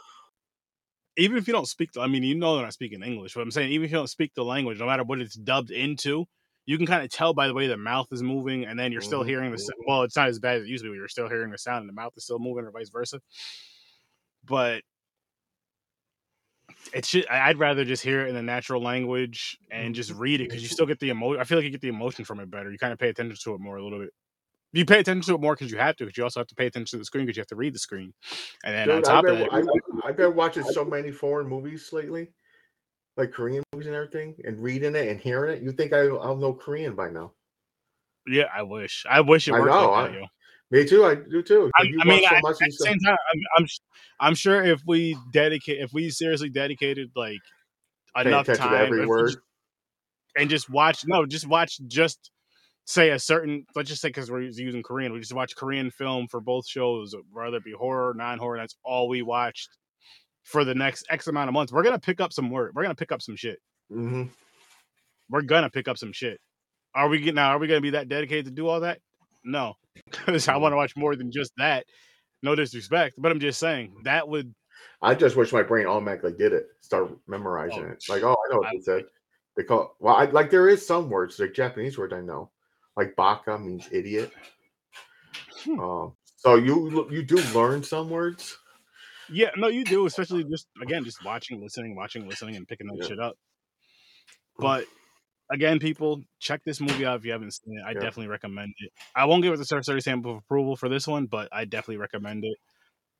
Even 1.16 1.36
if 1.36 1.46
you 1.46 1.52
don't 1.52 1.66
speak, 1.68 1.92
the, 1.92 2.00
I 2.00 2.06
mean, 2.06 2.22
you 2.22 2.34
know 2.36 2.54
they're 2.54 2.64
not 2.64 2.72
speaking 2.72 3.02
English. 3.02 3.34
But 3.34 3.42
I'm 3.42 3.50
saying, 3.50 3.72
even 3.72 3.84
if 3.84 3.90
you 3.90 3.96
don't 3.98 4.08
speak 4.08 4.32
the 4.34 4.44
language, 4.44 4.78
no 4.78 4.86
matter 4.86 5.02
what 5.02 5.20
it's 5.20 5.34
dubbed 5.34 5.70
into, 5.70 6.26
you 6.66 6.76
can 6.78 6.86
kind 6.86 7.02
of 7.04 7.10
tell 7.10 7.34
by 7.34 7.48
the 7.48 7.54
way 7.54 7.66
the 7.66 7.76
mouth 7.76 8.08
is 8.12 8.22
moving, 8.22 8.64
and 8.66 8.78
then 8.78 8.92
you're 8.92 9.00
still 9.00 9.22
Mhm, 9.22 9.24
hearing 9.24 9.52
the. 9.52 9.58
mhm. 9.58 9.84
Well, 9.86 10.02
it's 10.02 10.16
not 10.16 10.28
as 10.28 10.38
bad 10.38 10.58
as 10.58 10.64
it 10.64 10.68
used 10.68 10.84
to 10.84 10.90
be. 10.90 10.96
You're 10.96 11.08
still 11.08 11.28
hearing 11.28 11.50
the 11.50 11.58
sound, 11.58 11.80
and 11.80 11.88
the 11.88 11.92
mouth 11.94 12.12
is 12.16 12.24
still 12.24 12.38
moving, 12.38 12.64
or 12.64 12.70
vice 12.70 12.90
versa. 12.90 13.20
But 14.44 14.82
it's 16.92 17.10
just, 17.10 17.30
I'd 17.30 17.58
rather 17.58 17.84
just 17.84 18.02
hear 18.02 18.22
it 18.26 18.28
in 18.28 18.34
the 18.34 18.42
natural 18.42 18.82
language 18.82 19.58
and 19.70 19.94
just 19.94 20.10
read 20.12 20.40
it 20.40 20.44
because 20.44 20.62
you 20.62 20.68
still 20.68 20.86
get 20.86 20.98
the 20.98 21.10
emotion. 21.10 21.40
I 21.40 21.44
feel 21.44 21.58
like 21.58 21.64
you 21.64 21.70
get 21.70 21.80
the 21.80 21.88
emotion 21.88 22.24
from 22.24 22.40
it 22.40 22.50
better. 22.50 22.70
You 22.70 22.78
kind 22.78 22.92
of 22.92 22.98
pay 22.98 23.08
attention 23.08 23.36
to 23.42 23.54
it 23.54 23.60
more 23.60 23.76
a 23.76 23.82
little 23.82 23.98
bit. 24.00 24.10
You 24.72 24.84
pay 24.86 25.00
attention 25.00 25.22
to 25.32 25.36
it 25.36 25.42
more 25.42 25.54
because 25.54 25.72
you 25.72 25.78
have 25.78 25.96
to, 25.96 26.04
because 26.04 26.18
you 26.18 26.24
also 26.24 26.40
have 26.40 26.48
to 26.48 26.54
pay 26.56 26.66
attention 26.66 26.98
to 26.98 27.00
the 27.00 27.06
screen 27.06 27.26
because 27.26 27.38
you 27.38 27.42
have 27.42 27.48
to 27.48 27.56
read 27.56 27.74
the 27.74 27.78
screen. 27.80 28.14
And 28.64 28.74
then 28.74 28.90
on 28.90 29.02
top 29.02 29.20
I've 29.20 29.26
of 29.28 29.38
been, 29.38 29.38
that, 29.38 29.50
I've, 29.50 29.64
I've 30.04 30.16
been 30.16 30.34
watching 30.34 30.62
so 30.62 30.84
many 30.84 31.10
foreign 31.12 31.48
movies 31.48 31.92
lately, 31.92 32.32
like 33.20 33.32
Korean 33.32 33.62
movies 33.72 33.86
and 33.86 33.94
everything, 33.94 34.34
and 34.44 34.58
reading 34.58 34.96
it 34.96 35.08
and 35.08 35.20
hearing 35.20 35.56
it. 35.56 35.62
You 35.62 35.72
think 35.72 35.92
I, 35.92 36.06
I'll 36.06 36.36
know 36.36 36.52
Korean 36.54 36.94
by 36.94 37.10
now? 37.10 37.32
yeah, 38.26 38.44
I 38.54 38.62
wish, 38.62 39.04
I 39.08 39.20
wish 39.20 39.48
it 39.48 39.54
I 39.54 39.58
know, 39.58 39.64
like 39.64 40.10
that, 40.10 40.16
I- 40.16 40.20
yo. 40.20 40.26
Me 40.72 40.84
too. 40.84 41.04
I 41.04 41.16
do 41.16 41.42
too. 41.42 41.68
I, 41.76 41.82
I 42.00 42.04
mean, 42.04 42.22
so 42.28 42.36
at 42.36 42.42
the 42.58 42.70
same 42.70 42.98
time, 43.00 43.16
I'm, 43.32 43.40
I'm, 43.58 43.66
I'm 44.20 44.34
sure 44.36 44.62
if 44.62 44.80
we 44.86 45.16
dedicate, 45.32 45.80
if 45.80 45.92
we 45.92 46.10
seriously 46.10 46.48
dedicated 46.48 47.10
like 47.16 47.40
enough 48.24 48.46
time 48.46 48.74
every 48.74 49.04
word. 49.04 49.28
just- 49.30 49.38
and 50.36 50.48
just 50.48 50.70
watch, 50.70 51.04
no, 51.06 51.26
just 51.26 51.48
watch, 51.48 51.80
just 51.88 52.30
say 52.84 53.10
a 53.10 53.18
certain, 53.18 53.64
let's 53.74 53.88
just 53.88 54.00
say 54.00 54.10
because 54.10 54.30
we're 54.30 54.42
using 54.42 54.80
Korean, 54.84 55.12
we 55.12 55.18
just 55.18 55.34
watch 55.34 55.56
Korean 55.56 55.90
film 55.90 56.28
for 56.28 56.40
both 56.40 56.68
shows, 56.68 57.16
whether 57.32 57.56
it 57.56 57.64
be 57.64 57.72
horror, 57.72 58.14
non-horror. 58.14 58.58
That's 58.58 58.76
all 58.84 59.08
we 59.08 59.22
watched 59.22 59.70
for 60.42 60.64
the 60.64 60.74
next 60.74 61.06
X 61.10 61.26
amount 61.26 61.48
of 61.48 61.54
months. 61.54 61.72
We're 61.72 61.82
gonna 61.82 61.98
pick 61.98 62.20
up 62.20 62.32
some 62.32 62.50
work. 62.50 62.72
We're 62.74 62.82
gonna 62.82 62.94
pick 62.94 63.12
up 63.12 63.22
some 63.22 63.36
shit. 63.36 63.58
hmm 63.90 64.24
we're 65.28 65.42
gonna 65.42 65.70
pick 65.70 65.86
up 65.86 65.96
some 65.96 66.12
shit. 66.12 66.40
Are 66.94 67.08
we 67.08 67.30
now? 67.30 67.50
Are 67.50 67.58
we 67.58 67.68
gonna 67.68 67.80
be 67.80 67.90
that 67.90 68.08
dedicated 68.08 68.46
to 68.46 68.50
do 68.50 68.66
all 68.66 68.80
that? 68.80 68.98
No, 69.44 69.74
because 70.06 70.48
I 70.48 70.56
want 70.56 70.72
to 70.72 70.76
watch 70.76 70.96
more 70.96 71.14
than 71.14 71.30
just 71.30 71.52
that. 71.56 71.86
No 72.42 72.54
disrespect, 72.56 73.14
but 73.18 73.30
I'm 73.30 73.38
just 73.40 73.60
saying 73.60 73.94
that 74.04 74.28
would. 74.28 74.52
I 75.02 75.14
just 75.14 75.36
wish 75.36 75.52
my 75.52 75.62
brain 75.62 75.86
automatically 75.86 76.32
did 76.32 76.52
it. 76.52 76.66
Start 76.80 77.16
memorizing 77.28 77.84
Oh, 77.84 77.90
it. 77.92 78.04
Like, 78.08 78.22
oh, 78.22 78.32
I 78.34 78.52
know 78.52 78.58
what 78.60 78.72
they 78.72 78.80
said. 78.80 79.04
They 79.56 79.62
call 79.62 79.94
well, 80.00 80.16
I 80.16 80.24
like 80.24 80.50
there 80.50 80.68
is 80.68 80.84
some 80.86 81.08
words, 81.10 81.38
like 81.38 81.54
Japanese 81.54 81.96
word 81.96 82.12
I 82.12 82.20
know. 82.22 82.50
Like 82.96 83.14
baka 83.14 83.58
means 83.58 83.88
idiot. 83.92 84.32
Hmm. 85.64 85.78
Um, 85.80 86.12
so 86.36 86.56
you 86.56 87.08
you 87.10 87.22
do 87.22 87.36
learn 87.54 87.82
some 87.84 88.10
words. 88.10 88.58
Yeah, 89.32 89.50
no, 89.56 89.68
you 89.68 89.84
do, 89.84 90.06
especially 90.06 90.44
just 90.50 90.68
again, 90.82 91.04
just 91.04 91.22
watching, 91.22 91.60
listening, 91.62 91.96
watching, 91.96 92.28
listening, 92.28 92.56
and 92.56 92.66
picking 92.66 92.88
that 92.88 92.98
Yeah. 93.00 93.06
shit 93.06 93.20
up. 93.20 93.36
But 94.58 94.86
again, 95.50 95.78
people, 95.78 96.22
check 96.40 96.62
this 96.64 96.80
movie 96.80 97.04
out 97.04 97.18
if 97.18 97.24
you 97.24 97.32
haven't 97.32 97.52
seen 97.52 97.78
it. 97.78 97.84
I 97.86 97.94
Yeah. 97.94 98.00
definitely 98.00 98.28
recommend 98.28 98.72
it. 98.78 98.92
I 99.16 99.24
won't 99.26 99.42
give 99.42 99.52
it 99.52 99.56
the 99.58 99.64
Sir 99.64 99.82
Sturdy 99.82 100.00
stamp 100.00 100.26
of 100.26 100.36
approval 100.36 100.76
for 100.76 100.88
this 100.88 101.06
one, 101.06 101.26
but 101.26 101.48
I 101.52 101.64
definitely 101.64 101.98
recommend 101.98 102.44
it. 102.44 102.58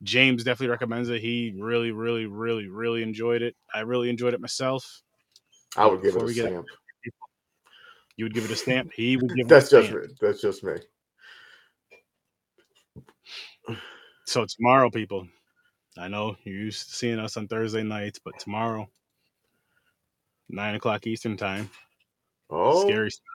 James 0.03 0.45
definitely 0.45 0.71
recommends 0.71 1.09
it. 1.11 1.21
He 1.21 1.55
really, 1.59 1.93
really, 1.93 2.27
really, 2.27 2.69
really 2.69 3.03
enjoyed 3.03 3.43
it. 3.43 3.57
I 3.75 3.81
really 3.81 4.11
enjoyed 4.11 4.35
it 4.35 4.41
myself. 4.41 5.03
I 5.77 5.87
would 5.87 6.03
give 6.03 6.17
it 6.17 6.23
a 6.23 6.29
stamp. 6.29 6.67
You 8.17 8.25
would 8.25 8.35
give 8.35 8.45
it 8.45 8.51
a 8.53 8.57
stamp. 8.57 8.93
He 8.95 9.17
would 9.17 9.35
give 9.35 9.47
it 9.49 9.49
That's 9.49 9.69
a 9.69 9.71
just 9.71 9.91
stamp. 9.91 9.97
me. 9.97 10.03
That's 10.21 10.41
just 10.41 10.65
me. 10.65 10.75
So 14.27 14.47
tomorrow, 14.47 14.91
people, 14.91 15.29
I 15.99 16.09
know 16.09 16.37
you're 16.45 16.55
used 16.55 16.89
to 16.89 16.95
seeing 16.95 17.19
us 17.19 17.37
on 17.37 17.49
Thursday 17.49 17.83
nights, 17.83 18.21
but 18.25 18.39
tomorrow, 18.39 18.89
nine 20.49 20.75
o'clock 20.75 21.07
Eastern 21.07 21.37
time, 21.37 21.71
Oh, 22.51 22.83
Scary 22.83 23.11
Snobs. 23.11 23.27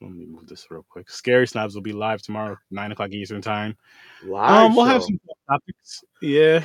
Let 0.00 0.10
me 0.10 0.26
move 0.26 0.48
this 0.48 0.66
real 0.70 0.84
quick. 0.88 1.08
Scary 1.08 1.46
Snobs 1.46 1.74
will 1.74 1.82
be 1.82 1.92
live 1.92 2.22
tomorrow, 2.22 2.56
nine 2.70 2.90
o'clock 2.90 3.10
Eastern 3.12 3.40
time. 3.40 3.76
live 4.24 4.66
Um, 4.66 4.74
we'll 4.74 4.86
have 4.86 5.02
some 5.02 5.20
topics. 5.48 6.02
Yeah. 6.20 6.64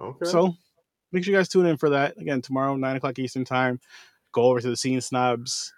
Okay. 0.00 0.24
So 0.26 0.54
make 1.12 1.24
sure 1.24 1.32
you 1.32 1.38
guys 1.38 1.48
tune 1.48 1.66
in 1.66 1.76
for 1.76 1.90
that 1.90 2.16
again 2.18 2.40
tomorrow, 2.40 2.76
nine 2.76 2.96
o'clock 2.96 3.18
Eastern 3.18 3.44
time. 3.44 3.80
Go 4.32 4.44
over 4.44 4.60
to 4.60 4.68
the 4.68 4.76
Scene 4.76 5.00
Snobs 5.00 5.72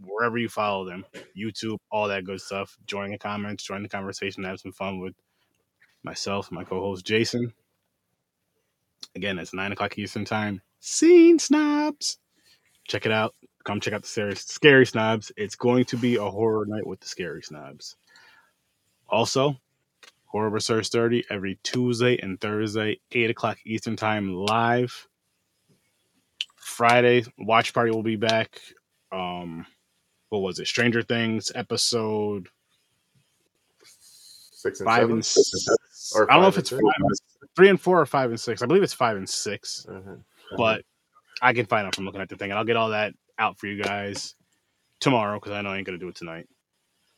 wherever 0.00 0.36
you 0.38 0.48
follow 0.48 0.84
them, 0.84 1.04
YouTube, 1.36 1.78
all 1.90 2.08
that 2.08 2.24
good 2.24 2.40
stuff. 2.40 2.76
Join 2.86 3.10
the 3.10 3.18
comments, 3.18 3.64
join 3.64 3.82
the 3.82 3.88
conversation, 3.88 4.44
have 4.44 4.60
some 4.60 4.72
fun 4.72 5.00
with 5.00 5.14
myself, 6.06 6.50
my 6.50 6.64
co-host 6.64 7.04
Jason. 7.04 7.52
Again, 9.14 9.38
it's 9.38 9.52
nine 9.52 9.72
o'clock 9.72 9.98
Eastern 9.98 10.24
time. 10.24 10.62
Scene 10.80 11.38
snobs. 11.38 12.18
Check 12.88 13.04
it 13.04 13.12
out. 13.12 13.34
Come 13.64 13.80
check 13.80 13.92
out 13.92 14.02
the 14.02 14.08
scary, 14.08 14.36
scary 14.36 14.86
snobs. 14.86 15.32
It's 15.36 15.56
going 15.56 15.84
to 15.86 15.96
be 15.96 16.16
a 16.16 16.22
horror 16.24 16.64
night 16.66 16.86
with 16.86 17.00
the 17.00 17.08
scary 17.08 17.42
snobs. 17.42 17.96
Also, 19.08 19.56
Horror 20.26 20.50
with 20.50 20.62
Sir 20.62 20.82
Sturdy 20.82 21.24
every 21.30 21.58
Tuesday 21.62 22.18
and 22.22 22.40
Thursday, 22.40 23.00
8 23.12 23.30
o'clock 23.30 23.58
Eastern 23.64 23.96
Time 23.96 24.34
live. 24.34 25.08
Friday, 26.56 27.24
Watch 27.38 27.72
Party 27.72 27.90
will 27.90 28.02
be 28.02 28.16
back. 28.16 28.60
Um, 29.12 29.66
what 30.28 30.40
was 30.40 30.58
it? 30.58 30.66
Stranger 30.66 31.02
Things 31.02 31.50
episode 31.54 32.48
Six 33.82 34.80
and 34.80 34.86
five 34.86 35.00
seven. 35.02 35.12
and 35.14 35.24
six. 35.24 35.66
Or 36.14 36.30
I 36.30 36.34
don't 36.34 36.42
know 36.42 36.48
if 36.48 36.58
it's 36.58 36.72
and 36.72 36.80
five 36.80 37.48
three 37.56 37.68
and 37.68 37.80
four 37.80 38.00
or 38.00 38.06
five 38.06 38.30
and 38.30 38.38
six. 38.40 38.62
I 38.62 38.66
believe 38.66 38.82
it's 38.82 38.92
five 38.92 39.16
and 39.16 39.28
6 39.28 39.86
Mhm. 39.88 40.22
but 40.56 40.84
I 41.42 41.52
can 41.52 41.66
find 41.66 41.86
out 41.86 41.94
from 41.94 42.04
looking 42.04 42.20
at 42.20 42.28
the 42.28 42.36
thing, 42.36 42.50
and 42.50 42.58
I'll 42.58 42.64
get 42.64 42.76
all 42.76 42.90
that 42.90 43.14
out 43.38 43.58
for 43.58 43.66
you 43.66 43.82
guys 43.82 44.34
tomorrow 45.00 45.38
because 45.38 45.52
I 45.52 45.62
know 45.62 45.70
I 45.70 45.78
ain't 45.78 45.86
gonna 45.86 45.98
do 45.98 46.08
it 46.08 46.14
tonight. 46.14 46.48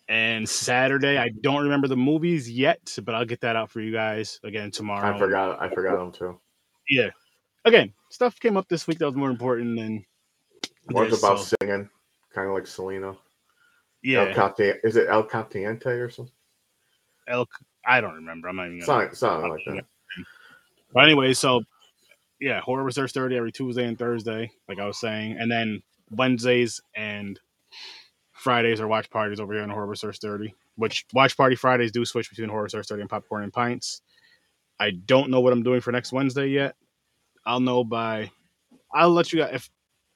And 0.09 0.49
Saturday, 0.49 1.19
I 1.19 1.29
don't 1.29 1.65
remember 1.65 1.87
the 1.87 1.97
movies 1.97 2.51
yet, 2.51 2.97
but 3.05 3.15
I'll 3.15 3.27
get 3.27 3.43
that 3.43 3.57
out 3.57 3.71
for 3.71 3.81
you 3.81 3.93
guys 3.93 4.41
again 4.43 4.71
tomorrow. 4.71 5.15
I 5.15 5.19
forgot. 5.19 5.61
I 5.61 5.69
forgot 5.69 5.99
them 5.99 6.13
too. 6.13 6.41
Yeah. 6.89 7.11
Again, 7.65 7.93
stuff 8.09 8.41
came 8.41 8.57
up 8.57 8.69
this 8.69 8.87
week 8.87 8.99
that 8.99 9.07
was 9.07 9.15
more 9.15 9.31
important 9.31 9.77
than 9.77 10.05
One's 10.91 11.11
this, 11.11 11.23
about 11.23 11.41
so, 11.41 11.55
singing, 11.61 11.91
kind 12.35 12.49
of 12.49 12.55
like 12.55 12.67
Selena. 12.67 13.17
Yeah. 14.03 14.29
El. 14.29 14.35
Caliente, 14.35 14.81
is 14.83 14.97
it 14.97 15.09
El 15.11 15.25
Caliente 15.25 15.91
or 15.91 16.09
something? 16.09 16.33
Elk. 17.27 17.51
I 17.87 18.01
don't 18.01 18.15
remember. 18.15 18.49
I'm 18.49 18.57
not 18.57 18.67
even 18.67 18.81
gonna. 18.81 18.87
Something, 18.87 19.15
something 19.15 19.51
like 19.51 19.61
that. 19.67 19.85
But 20.93 21.05
anyway, 21.05 21.33
so 21.35 21.63
yeah, 22.41 22.61
Horror 22.61 22.85
with 22.85 22.95
Sir 22.95 23.09
Sturdy 23.09 23.37
every 23.37 23.53
Tuesday 23.53 23.85
and 23.85 23.99
Thursday, 23.99 24.51
like 24.69 24.79
I 24.79 24.87
was 24.87 24.99
saying. 24.99 25.37
And 25.39 25.51
then 25.51 25.83
Wednesdays 26.11 26.81
and 26.95 27.39
Fridays 28.33 28.81
are 28.81 28.89
watch 28.89 29.11
parties 29.11 29.41
over 29.41 29.53
here 29.53 29.63
on 29.63 29.71
Horror 29.71 29.89
with 29.89 29.99
Sir 29.99 30.13
Sturdy, 30.13 30.55
which 30.77 31.05
watch 31.13 31.37
party 31.37 31.57
Fridays 31.57 31.93
do 31.93 32.05
switch 32.05 32.31
between 32.31 32.49
Horror 32.49 32.65
with 32.65 32.73
Sir 32.73 32.83
Sturdy 32.83 33.03
and 33.03 33.11
Popcorn 33.11 33.43
and 33.43 33.53
Pints. 33.53 34.03
I 34.81 34.91
don't 34.91 35.31
know 35.31 35.41
what 35.41 35.53
I'm 35.53 35.65
doing 35.65 35.81
for 35.81 35.91
next 35.91 36.13
Wednesday 36.13 36.47
yet. 36.47 36.77
I'll 37.45 37.61
know 37.61 37.83
by, 37.83 38.31
I'll 38.95 39.11
let 39.11 39.33
you 39.33 39.41
guys, 39.41 39.51
if 39.55 39.71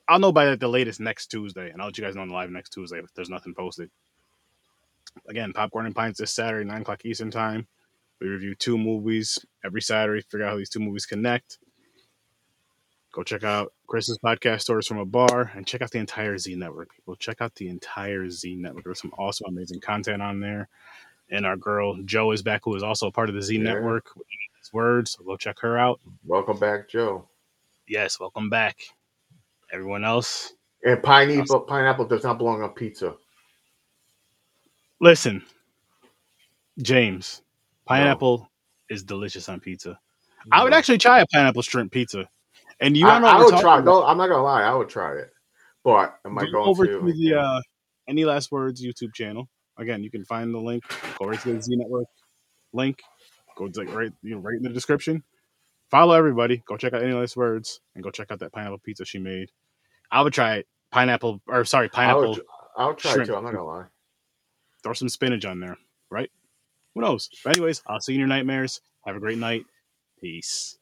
I'll 0.08 0.20
know 0.20 0.32
by 0.32 0.54
the 0.54 0.68
latest 0.68 1.00
next 1.00 1.28
Tuesday, 1.28 1.70
and 1.70 1.80
I'll 1.80 1.88
let 1.88 1.98
you 1.98 2.04
guys 2.04 2.14
know 2.14 2.22
on 2.22 2.28
the 2.28 2.34
live 2.34 2.50
next 2.50 2.70
Tuesday 2.70 2.98
if 2.98 3.12
there's 3.14 3.30
nothing 3.30 3.54
posted. 3.54 3.90
Again, 5.28 5.52
Popcorn 5.52 5.86
and 5.86 5.94
Pints 5.94 6.18
this 6.18 6.32
Saturday, 6.32 6.64
9 6.68 6.82
o'clock 6.82 7.04
Eastern 7.04 7.30
Time. 7.30 7.66
We 8.20 8.28
review 8.28 8.54
two 8.54 8.78
movies 8.78 9.44
every 9.64 9.82
Saturday, 9.82 10.22
figure 10.22 10.46
out 10.46 10.50
how 10.50 10.56
these 10.56 10.68
two 10.70 10.80
movies 10.80 11.06
connect. 11.06 11.58
Go 13.12 13.22
check 13.22 13.44
out 13.44 13.72
Chris's 13.86 14.18
podcast, 14.24 14.62
Stories 14.62 14.86
from 14.86 14.98
a 14.98 15.04
Bar, 15.04 15.50
and 15.54 15.66
check 15.66 15.82
out 15.82 15.90
the 15.90 15.98
entire 15.98 16.38
Z 16.38 16.54
Network. 16.54 16.94
People, 16.94 17.14
check 17.16 17.40
out 17.40 17.54
the 17.56 17.68
entire 17.68 18.28
Z 18.30 18.54
Network. 18.56 18.84
There's 18.84 19.00
some 19.00 19.12
awesome, 19.18 19.48
amazing 19.48 19.80
content 19.80 20.22
on 20.22 20.40
there. 20.40 20.68
And 21.30 21.44
our 21.44 21.56
girl 21.56 21.96
Joe 22.04 22.30
is 22.32 22.42
back, 22.42 22.62
who 22.64 22.74
is 22.74 22.82
also 22.82 23.08
a 23.08 23.12
part 23.12 23.28
of 23.28 23.34
the 23.34 23.42
Z 23.42 23.56
Yeah. 23.56 23.62
Network. 23.74 24.06
words, 24.72 25.10
so 25.12 25.24
go 25.24 25.36
check 25.36 25.58
her 25.58 25.76
out. 25.76 26.00
Welcome 26.24 26.58
back, 26.58 26.88
Joe. 26.88 27.28
Yes, 27.88 28.18
welcome 28.20 28.48
back. 28.48 28.78
Everyone 29.72 30.04
else, 30.04 30.54
And 30.84 31.02
pineapple, 31.02 31.60
pineapple 31.60 32.06
does 32.06 32.22
not 32.24 32.38
belong 32.38 32.62
on 32.62 32.70
pizza. 32.70 33.16
Listen, 35.02 35.44
James, 36.80 37.42
pineapple 37.84 38.48
is 38.88 39.02
delicious 39.02 39.50
on 39.50 39.60
pizza. 39.60 39.98
I 40.50 40.64
would 40.64 40.72
actually 40.72 40.98
try 40.98 41.20
a 41.20 41.26
pineapple 41.26 41.62
shrimp 41.62 41.92
pizza. 41.92 42.28
And 42.80 42.96
you 42.96 43.06
I, 43.06 43.18
know 43.18 43.26
I 43.26 43.38
would 43.38 43.60
try. 43.60 43.78
about? 43.78 43.84
No, 43.84 44.04
I'm 44.04 44.16
not 44.16 44.28
gonna 44.28 44.42
lie. 44.42 44.62
I 44.62 44.74
would 44.74 44.88
try 44.88 45.16
it, 45.16 45.30
but 45.84 46.18
am 46.24 46.38
I 46.38 46.46
going 46.50 46.68
over 46.68 46.86
to? 46.86 47.00
to, 47.00 47.12
the 47.12 47.34
uh, 47.34 47.60
Any 48.08 48.24
Last 48.24 48.50
Words 48.50 48.82
YouTube 48.82 49.12
channel. 49.14 49.48
Again, 49.76 50.02
you 50.02 50.10
can 50.10 50.24
find 50.24 50.52
the 50.52 50.58
link. 50.58 50.82
Go 51.18 51.26
right 51.26 51.38
to 51.40 51.52
the 51.52 51.62
Z 51.62 51.76
Network 51.76 52.06
link. 52.72 53.00
Go 53.56 53.68
to, 53.68 53.80
like, 53.80 53.94
right, 53.94 54.12
you 54.22 54.34
know, 54.34 54.40
right 54.40 54.56
in 54.56 54.62
the 54.62 54.70
description. 54.70 55.22
Follow 55.90 56.14
everybody. 56.14 56.62
Go 56.66 56.76
check 56.76 56.92
out 56.92 57.02
Any 57.02 57.12
Last 57.12 57.36
Words 57.36 57.80
and 57.94 58.02
go 58.02 58.10
check 58.10 58.30
out 58.30 58.40
that 58.40 58.52
pineapple 58.52 58.78
pizza 58.78 59.04
she 59.04 59.18
made. 59.18 59.50
I 60.10 60.22
would 60.22 60.32
try 60.32 60.56
it. 60.56 60.66
Pineapple, 60.90 61.40
or 61.46 61.64
sorry, 61.64 61.86
I 61.86 61.96
pineapple. 61.96 62.30
would, 62.30 62.42
I 62.76 62.86
would 62.86 62.98
try 62.98 63.12
it 63.12 63.26
too. 63.26 63.36
I'm 63.36 63.44
not 63.44 63.52
gonna 63.52 63.64
lie. 63.64 63.84
Throw 64.82 64.92
some 64.92 65.08
spinach 65.08 65.44
on 65.44 65.60
there, 65.60 65.76
right? 66.10 66.30
Who 66.94 67.00
knows? 67.02 67.28
But 67.44 67.56
anyways, 67.56 67.82
I'll 67.86 68.00
see 68.00 68.12
you 68.12 68.16
in 68.16 68.20
your 68.20 68.28
nightmares. 68.28 68.80
Have 69.06 69.16
a 69.16 69.20
great 69.20 69.38
night. 69.38 69.64
Peace. 70.20 70.76